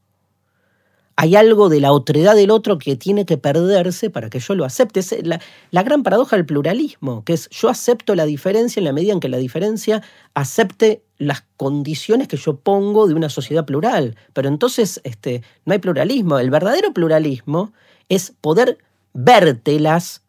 Hay 1.15 1.35
algo 1.35 1.69
de 1.69 1.79
la 1.79 1.91
otredad 1.91 2.35
del 2.35 2.51
otro 2.51 2.77
que 2.77 2.95
tiene 2.95 3.25
que 3.25 3.37
perderse 3.37 4.09
para 4.09 4.29
que 4.29 4.39
yo 4.39 4.55
lo 4.55 4.65
acepte. 4.65 4.99
Es 4.99 5.15
la, 5.25 5.39
la, 5.71 5.83
gran 5.83 6.03
paradoja 6.03 6.35
del 6.35 6.45
pluralismo, 6.45 7.23
que 7.23 7.33
es 7.33 7.49
yo 7.49 7.69
acepto 7.69 8.15
la 8.15 8.25
diferencia 8.25 8.79
en 8.79 8.85
la 8.85 8.93
medida 8.93 9.13
en 9.13 9.19
que 9.19 9.29
la 9.29 9.37
diferencia 9.37 10.01
acepte 10.33 11.03
las 11.23 11.43
condiciones 11.57 12.27
que 12.27 12.37
yo 12.37 12.57
pongo 12.57 13.07
de 13.07 13.13
una 13.13 13.29
sociedad 13.29 13.65
plural. 13.65 14.15
Pero 14.33 14.47
entonces 14.47 15.01
este, 15.03 15.43
no 15.65 15.73
hay 15.73 15.79
pluralismo. 15.79 16.39
El 16.39 16.49
verdadero 16.49 16.93
pluralismo 16.93 17.73
es 18.09 18.33
poder 18.41 18.77
vértelas 19.13 20.23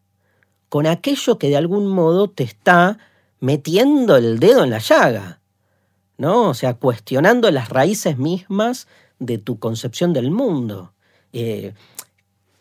con 0.69 0.87
aquello 0.87 1.37
que 1.37 1.49
de 1.49 1.57
algún 1.57 1.87
modo 1.87 2.29
te 2.29 2.43
está 2.43 2.97
metiendo 3.39 4.15
el 4.15 4.39
dedo 4.39 4.63
en 4.63 4.71
la 4.71 4.79
llaga, 4.79 5.39
¿no? 6.17 6.49
O 6.49 6.53
sea, 6.53 6.73
cuestionando 6.73 7.49
las 7.51 7.69
raíces 7.69 8.17
mismas 8.17 8.87
de 9.19 9.37
tu 9.37 9.59
concepción 9.59 10.13
del 10.13 10.31
mundo. 10.31 10.93
Eh, 11.33 11.73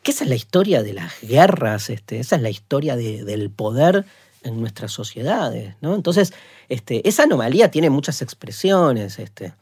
esa 0.05 0.25
es 0.25 0.31
la 0.31 0.37
historia 0.37 0.83
de 0.83 0.93
las 0.93 1.21
guerras, 1.23 1.89
este, 1.91 2.21
esa 2.21 2.37
es 2.37 2.43
la 2.43 2.51
historia 2.51 2.97
de, 2.97 3.25
del 3.25 3.51
poder 3.51 4.05
en 4.43 4.61
nuestras 4.61 4.93
sociedades, 4.93 5.75
¿no? 5.81 5.95
Entonces, 5.95 6.35
este, 6.69 7.07
esa 7.09 7.25
anomalía 7.25 7.71
tiene 7.71 7.91
muchas 7.91 8.23
expresiones, 8.23 9.19
este, 9.19 9.55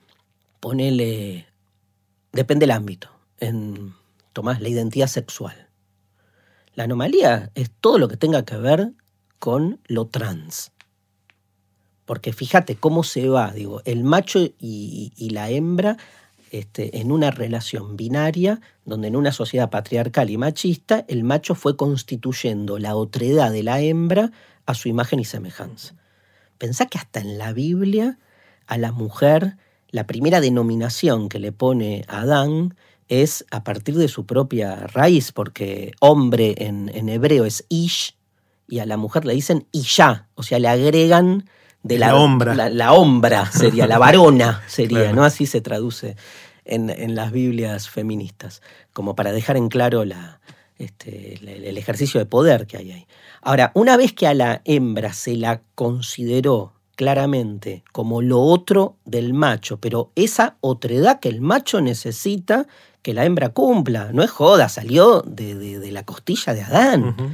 ponele, 0.61 1.47
depende 2.33 2.65
del 2.65 2.73
ámbito, 2.73 3.11
en, 3.41 3.95
tomás 4.33 4.61
la 4.61 4.69
identidad 4.69 5.09
sexual. 5.09 5.69
La 6.75 6.85
anomalía 6.85 7.51
es 7.55 7.71
todo 7.81 7.99
lo 7.99 8.09
que 8.09 8.17
tenga 8.17 8.45
que 8.45 8.57
ver 8.57 8.93
con 9.39 9.81
lo 9.87 10.07
trans. 10.07 10.73
Porque 12.05 12.33
fíjate 12.33 12.77
cómo 12.77 13.05
se 13.05 13.29
va, 13.29 13.53
digo, 13.53 13.83
el 13.85 14.05
macho 14.05 14.41
y, 14.59 15.13
la 15.31 15.51
hembra 15.51 15.97
este, 16.51 17.01
en 17.01 17.13
una 17.13 17.31
relación 17.31 17.97
binaria, 17.97 18.61
donde 18.85 19.09
en 19.09 19.17
una 19.17 19.33
sociedad 19.33 19.71
patriarcal 19.71 20.31
y 20.31 20.37
machista, 20.37 21.05
el 21.09 21.25
macho 21.25 21.55
fue 21.55 21.77
constituyendo 21.77 22.79
la 22.79 22.97
otredad 22.97 23.53
de 23.53 23.63
la 23.63 23.81
hembra 23.81 24.33
a 24.67 24.75
su 24.75 24.89
imagen 24.89 25.21
y 25.21 25.25
semejanza. 25.25 25.95
Pensá 26.63 26.87
que 26.87 26.97
hasta 26.97 27.19
en 27.19 27.39
la 27.39 27.53
Biblia 27.53 28.19
a 28.69 28.79
la 28.79 28.93
mujer, 28.93 29.57
la 29.91 30.07
primera 30.07 30.41
denominación 30.41 31.29
que 31.29 31.41
le 31.41 31.51
pone 31.51 32.05
Adán 32.07 32.77
es 33.09 33.45
a 33.51 33.65
partir 33.65 33.97
de 33.97 34.07
su 34.07 34.27
propia 34.27 34.87
raíz, 34.87 35.33
porque 35.33 35.91
hombre 35.99 36.55
en, 36.59 36.89
en 36.95 37.09
hebreo 37.09 37.47
es 37.47 37.65
ish, 37.69 38.15
y 38.69 38.79
a 38.79 38.87
la 38.87 38.97
mujer 38.97 39.25
le 39.25 39.35
dicen 39.35 39.67
isha, 39.73 40.29
o 40.37 40.45
sea, 40.45 40.61
le 40.61 40.69
agregan 40.69 41.49
de 41.83 41.99
la, 41.99 42.11
La 42.11 42.15
hombra. 42.15 42.55
La, 42.55 42.69
la 42.69 42.93
hombra 42.93 43.51
sería, 43.51 43.89
la 43.89 43.99
varona 43.99 44.63
sería, 44.69 45.01
Claro. 45.01 45.17
¿no? 45.17 45.25
Así 45.25 45.47
se 45.47 45.63
traduce 45.63 46.15
en, 46.65 46.91
en 46.91 47.17
las 47.17 47.33
Biblias 47.33 47.89
feministas, 47.89 48.63
como 48.93 49.17
para 49.17 49.33
dejar 49.33 49.57
en 49.57 49.69
claro 49.69 50.05
la, 50.05 50.39
este, 50.85 51.35
el, 51.35 51.49
el 51.65 51.79
ejercicio 51.79 52.19
de 52.21 52.27
poder 52.27 52.67
que 52.67 52.77
hay 52.77 52.93
ahí. 52.93 53.07
Ahora, 53.41 53.73
una 53.75 53.97
vez 53.97 54.13
que 54.13 54.27
a 54.27 54.35
la 54.35 54.63
hembra 54.65 55.13
se 55.13 55.37
la 55.37 55.63
consideró 55.75 56.73
claramente 56.97 57.83
como 57.93 58.23
lo 58.23 58.41
otro 58.41 58.97
del 59.05 59.33
macho, 59.35 59.79
pero 59.81 60.11
esa 60.15 60.57
otredad 60.61 61.21
que 61.21 61.29
el 61.29 61.41
macho 61.41 61.81
necesita 61.81 62.67
que 63.03 63.15
la 63.15 63.25
hembra 63.25 63.49
cumpla, 63.49 64.11
no 64.13 64.23
es 64.23 64.31
joda, 64.31 64.69
salió 64.69 65.23
de, 65.23 65.55
de- 65.57 65.79
de 65.81 65.91
la 65.91 66.05
costilla 66.05 66.55
de 66.55 66.63
Adán. 66.63 67.05
Ujú. 67.09 67.31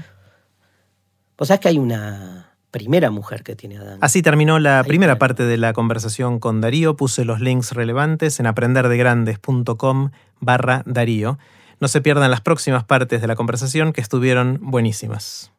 Vos 1.37 1.49
sabés 1.49 1.61
que 1.61 1.69
hay 1.69 1.79
una 1.79 2.53
primera 2.71 3.11
mujer 3.11 3.43
que 3.43 3.55
tiene 3.57 3.77
Adán. 3.79 3.99
Así 4.01 4.23
terminó 4.23 4.59
la 4.59 4.81
Ahí 4.81 4.87
primera 4.87 5.13
está. 5.15 5.19
parte 5.21 5.45
de 5.45 5.57
la 5.57 5.73
conversación 5.73 6.39
con 6.39 6.61
Darío. 6.61 6.97
Puse 6.97 7.25
los 7.25 7.41
links 7.41 7.73
relevantes 7.73 8.41
en 8.41 8.47
aprenderdegrandes.com 8.47 10.11
barra 10.41 10.83
Darío. 10.87 11.39
No 11.81 11.88
se 11.88 12.01
pierdan 12.01 12.31
las 12.31 12.41
próximas 12.41 12.85
partes 12.85 13.21
de 13.21 13.27
la 13.27 13.37
conversación 13.37 13.93
que 13.93 14.01
estuvieron 14.01 14.59
buenísimas. 14.61 15.53